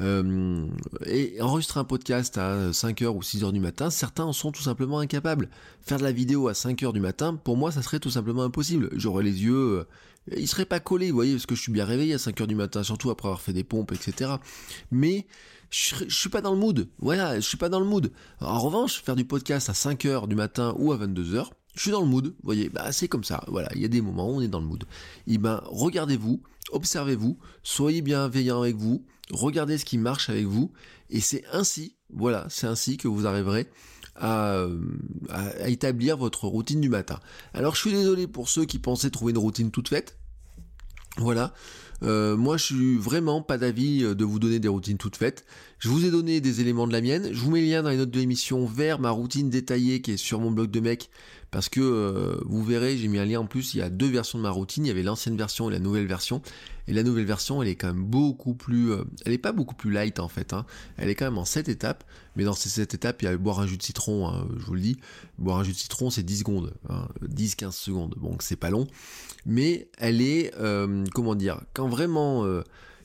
euh, 0.00 0.66
et 1.06 1.40
enregistrer 1.40 1.80
un 1.80 1.84
podcast 1.84 2.38
à 2.38 2.70
5h 2.70 3.06
ou 3.08 3.20
6h 3.20 3.52
du 3.52 3.60
matin, 3.60 3.90
certains 3.90 4.24
en 4.24 4.32
sont 4.32 4.52
tout 4.52 4.62
simplement 4.62 4.98
incapables. 4.98 5.48
Faire 5.82 5.98
de 5.98 6.04
la 6.04 6.12
vidéo 6.12 6.48
à 6.48 6.52
5h 6.52 6.92
du 6.92 7.00
matin, 7.00 7.34
pour 7.34 7.56
moi, 7.56 7.70
ça 7.70 7.82
serait 7.82 8.00
tout 8.00 8.10
simplement 8.10 8.42
impossible. 8.42 8.90
J'aurais 8.94 9.24
les 9.24 9.42
yeux... 9.42 9.80
Euh, 9.80 9.86
ils 10.36 10.48
seraient 10.48 10.66
pas 10.66 10.80
collés, 10.80 11.10
vous 11.10 11.16
voyez, 11.16 11.32
parce 11.32 11.46
que 11.46 11.54
je 11.54 11.62
suis 11.62 11.72
bien 11.72 11.84
réveillé 11.84 12.14
à 12.14 12.18
5h 12.18 12.46
du 12.46 12.54
matin, 12.54 12.82
surtout 12.82 13.10
après 13.10 13.28
avoir 13.28 13.40
fait 13.40 13.52
des 13.52 13.64
pompes, 13.64 13.92
etc. 13.92 14.32
Mais 14.90 15.26
je, 15.70 15.94
je 16.06 16.14
suis 16.14 16.28
pas 16.28 16.40
dans 16.40 16.52
le 16.52 16.58
mood. 16.58 16.88
Voilà, 16.98 17.36
je 17.36 17.46
suis 17.46 17.56
pas 17.56 17.68
dans 17.68 17.80
le 17.80 17.86
mood. 17.86 18.12
En 18.40 18.60
revanche, 18.60 19.02
faire 19.02 19.16
du 19.16 19.24
podcast 19.24 19.70
à 19.70 19.72
5h 19.72 20.28
du 20.28 20.36
matin 20.36 20.74
ou 20.78 20.92
à 20.92 20.98
22h, 20.98 21.50
je 21.74 21.82
suis 21.82 21.90
dans 21.90 22.00
le 22.00 22.06
mood, 22.06 22.26
vous 22.26 22.34
voyez, 22.42 22.68
bah 22.68 22.92
c'est 22.92 23.08
comme 23.08 23.24
ça, 23.24 23.44
voilà, 23.48 23.68
il 23.74 23.80
y 23.80 23.84
a 23.84 23.88
des 23.88 24.00
moments 24.00 24.28
où 24.28 24.36
on 24.36 24.40
est 24.40 24.48
dans 24.48 24.60
le 24.60 24.66
mood. 24.66 24.84
Et 25.26 25.38
ben 25.38 25.62
regardez-vous, 25.66 26.42
observez-vous, 26.72 27.38
soyez 27.62 28.02
bienveillant 28.02 28.62
avec 28.62 28.76
vous, 28.76 29.04
regardez 29.30 29.78
ce 29.78 29.84
qui 29.84 29.98
marche 29.98 30.30
avec 30.30 30.46
vous, 30.46 30.72
et 31.10 31.20
c'est 31.20 31.44
ainsi, 31.52 31.96
voilà, 32.12 32.46
c'est 32.48 32.66
ainsi 32.66 32.96
que 32.96 33.08
vous 33.08 33.26
arriverez 33.26 33.68
à, 34.16 34.66
à, 35.28 35.68
établir 35.68 36.16
votre 36.16 36.46
routine 36.46 36.80
du 36.80 36.88
matin. 36.88 37.20
Alors 37.54 37.74
je 37.74 37.80
suis 37.80 37.92
désolé 37.92 38.26
pour 38.26 38.48
ceux 38.48 38.64
qui 38.64 38.78
pensaient 38.78 39.10
trouver 39.10 39.30
une 39.30 39.38
routine 39.38 39.70
toute 39.70 39.88
faite, 39.88 40.18
voilà, 41.16 41.52
euh, 42.02 42.36
moi, 42.36 42.56
je 42.56 42.64
suis 42.64 42.96
vraiment 42.96 43.42
pas 43.42 43.58
d'avis 43.58 44.04
euh, 44.04 44.14
de 44.14 44.24
vous 44.24 44.38
donner 44.38 44.58
des 44.58 44.68
routines 44.68 44.96
toutes 44.96 45.16
faites. 45.16 45.44
Je 45.80 45.88
vous 45.88 46.04
ai 46.04 46.10
donné 46.10 46.42
des 46.42 46.60
éléments 46.60 46.86
de 46.86 46.92
la 46.92 47.00
mienne. 47.00 47.30
Je 47.32 47.40
vous 47.40 47.50
mets 47.50 47.62
le 47.62 47.66
lien 47.66 47.82
dans 47.82 47.88
les 47.88 47.96
notes 47.96 48.10
de 48.10 48.20
l'émission 48.20 48.66
vers 48.66 48.98
ma 48.98 49.10
routine 49.10 49.48
détaillée 49.48 50.02
qui 50.02 50.12
est 50.12 50.16
sur 50.18 50.38
mon 50.38 50.50
blog 50.50 50.70
de 50.70 50.78
mec. 50.78 51.08
Parce 51.50 51.70
que 51.70 51.80
euh, 51.80 52.38
vous 52.44 52.62
verrez, 52.62 52.98
j'ai 52.98 53.08
mis 53.08 53.18
un 53.18 53.24
lien 53.24 53.40
en 53.40 53.46
plus. 53.46 53.72
Il 53.72 53.78
y 53.78 53.82
a 53.82 53.88
deux 53.88 54.10
versions 54.10 54.36
de 54.36 54.42
ma 54.42 54.50
routine. 54.50 54.84
Il 54.84 54.88
y 54.88 54.90
avait 54.90 55.02
l'ancienne 55.02 55.38
version 55.38 55.70
et 55.70 55.72
la 55.72 55.78
nouvelle 55.78 56.06
version. 56.06 56.42
Et 56.86 56.92
la 56.92 57.02
nouvelle 57.02 57.24
version, 57.24 57.62
elle 57.62 57.68
est 57.70 57.76
quand 57.76 57.86
même 57.86 58.04
beaucoup 58.04 58.52
plus... 58.52 58.92
elle 59.24 59.32
est 59.32 59.38
pas 59.38 59.52
beaucoup 59.52 59.74
plus 59.74 59.90
light 59.90 60.20
en 60.20 60.28
fait. 60.28 60.52
Hein. 60.52 60.66
Elle 60.98 61.08
est 61.08 61.14
quand 61.14 61.24
même 61.24 61.38
en 61.38 61.46
7 61.46 61.70
étapes. 61.70 62.04
Mais 62.36 62.44
dans 62.44 62.52
ces 62.52 62.68
7 62.68 62.92
étapes, 62.92 63.22
il 63.22 63.24
y 63.24 63.28
a 63.28 63.36
boire 63.38 63.60
un 63.60 63.66
jus 63.66 63.78
de 63.78 63.82
citron, 63.82 64.28
hein, 64.28 64.46
je 64.58 64.66
vous 64.66 64.74
le 64.74 64.82
dis. 64.82 64.98
Boire 65.38 65.60
un 65.60 65.64
jus 65.64 65.72
de 65.72 65.78
citron, 65.78 66.10
c'est 66.10 66.22
10 66.22 66.40
secondes. 66.40 66.74
10-15 67.22 67.64
hein. 67.64 67.70
secondes. 67.70 68.14
Donc 68.20 68.42
c'est 68.42 68.56
pas 68.56 68.68
long 68.68 68.86
mais 69.46 69.88
elle 69.96 70.20
est, 70.20 70.52
euh, 70.58 71.06
comment 71.14 71.34
dire, 71.34 71.62
quand 71.72 71.88
vraiment... 71.88 72.44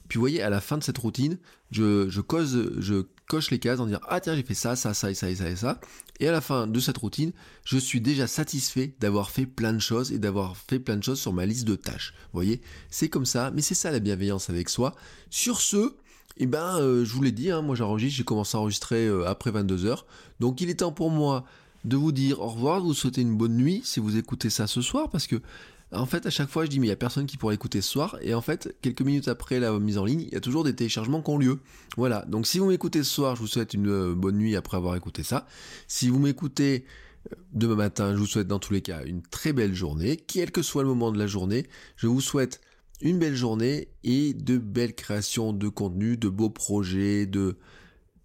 Puis 0.08 0.18
vous 0.18 0.22
voyez, 0.22 0.41
à 0.41 0.50
la 0.50 0.62
fin 0.62 0.78
de 0.78 0.84
cette 0.84 0.98
routine, 0.98 1.38
je, 1.72 3.02
coche 3.28 3.50
les 3.50 3.60
cases 3.60 3.80
en 3.80 3.88
disant 3.88 4.02
ah 4.08 4.20
tiens 4.20 4.36
j'ai 4.36 4.44
fait 4.44 4.54
ça, 4.54 4.76
ça, 4.76 4.94
ça 4.94 5.10
et 5.10 5.15
ça 5.15 5.30
et 5.30 5.36
ça 5.36 5.50
et 5.50 5.56
ça. 5.56 5.80
Et 6.20 6.28
à 6.28 6.32
la 6.32 6.41
fin 6.41 6.68
de 6.68 6.80
cette 6.80 6.98
routine, 6.98 7.32
je 7.63 7.78
suis 7.78 8.02
déjà 8.02 8.28
satisfait 8.28 8.96
d'avoir 9.00 9.32
fait 9.32 9.46
plein 9.46 9.74
de 9.74 9.80
choses 9.80 10.12
et 10.12 10.20
d'avoir 10.20 10.56
fait 10.56 10.80
plein 10.80 10.96
de 10.96 11.04
choses 11.04 11.20
sur 11.20 11.34
ma 11.34 11.46
liste 11.46 11.65
de 11.65 11.76
tâches. 11.76 12.13
Vous 12.32 12.38
voyez, 12.38 12.62
c'est 12.89 13.10
comme 13.10 13.26
ça, 13.26 13.52
mais 13.52 13.62
c'est 13.62 13.76
ça 13.76 13.91
la 13.91 14.00
bienveillance 14.00 14.50
avec 14.50 14.70
soi. 14.70 14.96
Sur 15.30 15.60
ce, 15.60 15.96
eh 16.38 16.46
ben, 16.46 16.78
euh, 16.78 17.04
je 17.04 17.13
vous 17.13 17.22
l'ai 17.22 17.32
dit, 17.32 17.52
hein, 17.52 17.62
moi 17.62 17.76
j'enregistre, 17.76 18.18
j'ai 18.18 18.24
commencé 18.24 18.56
à 18.56 18.60
enregistrer 18.60 19.08
euh, 19.08 19.28
après 19.28 19.52
22h. 19.52 20.04
Donc 20.39 20.62
il 20.62 20.70
est 20.70 20.76
temps 20.76 20.91
pour 20.91 21.10
moi 21.10 21.46
de 21.86 21.96
vous 21.96 22.12
dire 22.12 22.41
au 22.41 22.48
revoir, 22.48 22.82
de 22.82 22.86
vous 22.86 22.94
souhaiter 22.94 23.22
une 23.22 23.38
bonne 23.38 23.56
nuit 23.56 23.82
si 23.84 24.00
vous 24.00 24.18
écoutez 24.18 24.50
ça 24.50 24.68
ce 24.68 24.82
soir, 24.82 25.10
parce 25.10 25.28
que 25.28 25.41
en 25.91 26.06
fait 26.06 26.26
à 26.26 26.30
chaque 26.30 26.50
fois 26.50 26.65
je 26.65 26.69
dis 26.69 26.80
mais 26.80 26.88
il 26.88 26.89
n'y 26.89 26.93
a 26.93 26.98
personne 26.98 27.26
qui 27.26 27.38
pourrait 27.38 27.56
écouter 27.56 27.82
ce 27.82 27.89
soir, 27.89 28.17
et 28.21 28.34
en 28.34 28.41
fait 28.41 28.76
quelques 28.82 29.02
minutes 29.02 29.28
après 29.28 29.60
la 29.60 29.78
mise 29.80 29.98
en 29.98 30.06
ligne, 30.06 30.21
il 30.21 30.34
y 30.34 30.38
a 30.38 30.41
toujours 30.41 30.63
des 30.63 30.76
téléchargements 30.76 31.21
qui 31.21 31.30
ont 31.30 31.38
lieu. 31.38 31.60
Voilà, 31.98 32.26
donc 32.28 32.48
si 32.48 32.60
vous 32.60 32.67
m'écoutez 32.67 33.04
ce 33.04 33.12
soir, 33.12 33.36
je 33.36 33.41
vous 33.41 33.48
souhaite 33.48 33.74
une 33.74 33.88
euh, 33.88 34.13
bonne 34.15 34.38
nuit 34.38 34.56
après 34.56 34.78
avoir 34.78 34.95
écouté 34.95 35.24
ça. 35.24 35.48
Si 35.88 36.10
vous 36.10 36.19
m'écoutez 36.19 36.86
demain 37.54 37.76
matin, 37.76 38.13
je 38.13 38.19
vous 38.19 38.28
souhaite 38.28 38.48
dans 38.48 38.60
tous 38.60 38.74
les 38.74 38.82
cas 38.82 39.04
une 39.04 39.21
très 39.21 39.54
belle 39.54 39.74
journée, 39.74 40.17
quel 40.17 40.52
que 40.52 40.62
soit 40.62 40.84
le 40.84 40.89
moment 40.89 41.12
de 41.12 41.17
la 41.17 41.28
journée, 41.28 41.65
je 41.95 42.08
vous 42.08 42.21
souhaite 42.21 42.62
une 43.02 43.19
belle 43.19 43.36
journée 43.36 43.89
et 44.04 44.34
de 44.34 44.58
belles 44.58 44.95
créations 44.95 45.54
de 45.54 45.67
contenu, 45.67 46.17
de 46.17 46.30
beaux 46.30 46.50
projets, 46.50 47.26
de, 47.26 47.58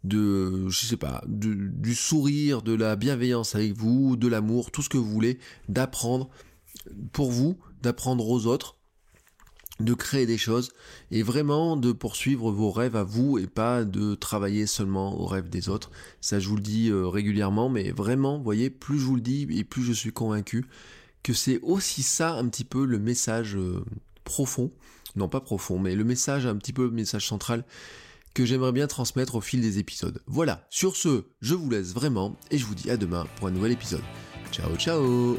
de 0.04 0.68
je 0.68 0.86
sais 0.86 0.96
pas, 0.96 1.24
du 1.26 1.94
sourire, 1.94 2.62
de 2.62 2.72
la 2.72 2.96
bienveillance 2.96 3.54
avec 3.54 3.72
vous, 3.72 4.16
de 4.16 4.28
l'amour, 4.28 4.70
tout 4.70 4.82
ce 4.82 4.88
que 4.88 4.98
vous 4.98 5.10
voulez, 5.10 5.38
d'apprendre 5.68 6.30
pour 7.12 7.30
vous, 7.30 7.58
d'apprendre 7.82 8.28
aux 8.28 8.46
autres, 8.46 8.76
de 9.80 9.94
créer 9.94 10.26
des 10.26 10.38
choses 10.38 10.72
et 11.10 11.22
vraiment 11.22 11.76
de 11.76 11.92
poursuivre 11.92 12.50
vos 12.50 12.70
rêves 12.70 12.96
à 12.96 13.02
vous 13.02 13.38
et 13.38 13.46
pas 13.46 13.84
de 13.84 14.14
travailler 14.14 14.66
seulement 14.66 15.18
aux 15.18 15.26
rêves 15.26 15.48
des 15.48 15.68
autres. 15.68 15.90
Ça, 16.20 16.38
je 16.38 16.48
vous 16.48 16.56
le 16.56 16.62
dis 16.62 16.90
euh, 16.90 17.08
régulièrement, 17.08 17.68
mais 17.68 17.90
vraiment, 17.90 18.38
voyez, 18.38 18.70
plus 18.70 18.98
je 18.98 19.04
vous 19.04 19.16
le 19.16 19.22
dis 19.22 19.46
et 19.50 19.64
plus 19.64 19.82
je 19.82 19.92
suis 19.92 20.12
convaincu 20.12 20.66
que 21.22 21.32
c'est 21.32 21.60
aussi 21.62 22.02
ça 22.02 22.34
un 22.34 22.48
petit 22.48 22.64
peu 22.64 22.84
le 22.84 22.98
message 22.98 23.56
euh, 23.56 23.84
profond, 24.24 24.70
non 25.16 25.28
pas 25.28 25.40
profond, 25.40 25.78
mais 25.78 25.94
le 25.94 26.04
message, 26.04 26.46
un 26.46 26.56
petit 26.56 26.72
peu 26.72 26.84
le 26.84 26.90
message 26.90 27.26
central 27.26 27.64
que 28.32 28.44
j'aimerais 28.44 28.72
bien 28.72 28.86
transmettre 28.86 29.34
au 29.34 29.40
fil 29.40 29.60
des 29.60 29.78
épisodes. 29.78 30.22
Voilà, 30.26 30.66
sur 30.70 30.96
ce, 30.96 31.24
je 31.40 31.54
vous 31.54 31.68
laisse 31.68 31.92
vraiment 31.92 32.36
et 32.50 32.58
je 32.58 32.64
vous 32.64 32.74
dis 32.74 32.90
à 32.90 32.96
demain 32.96 33.26
pour 33.36 33.48
un 33.48 33.50
nouvel 33.50 33.72
épisode. 33.72 34.02
Ciao 34.52 34.74
ciao 34.76 35.38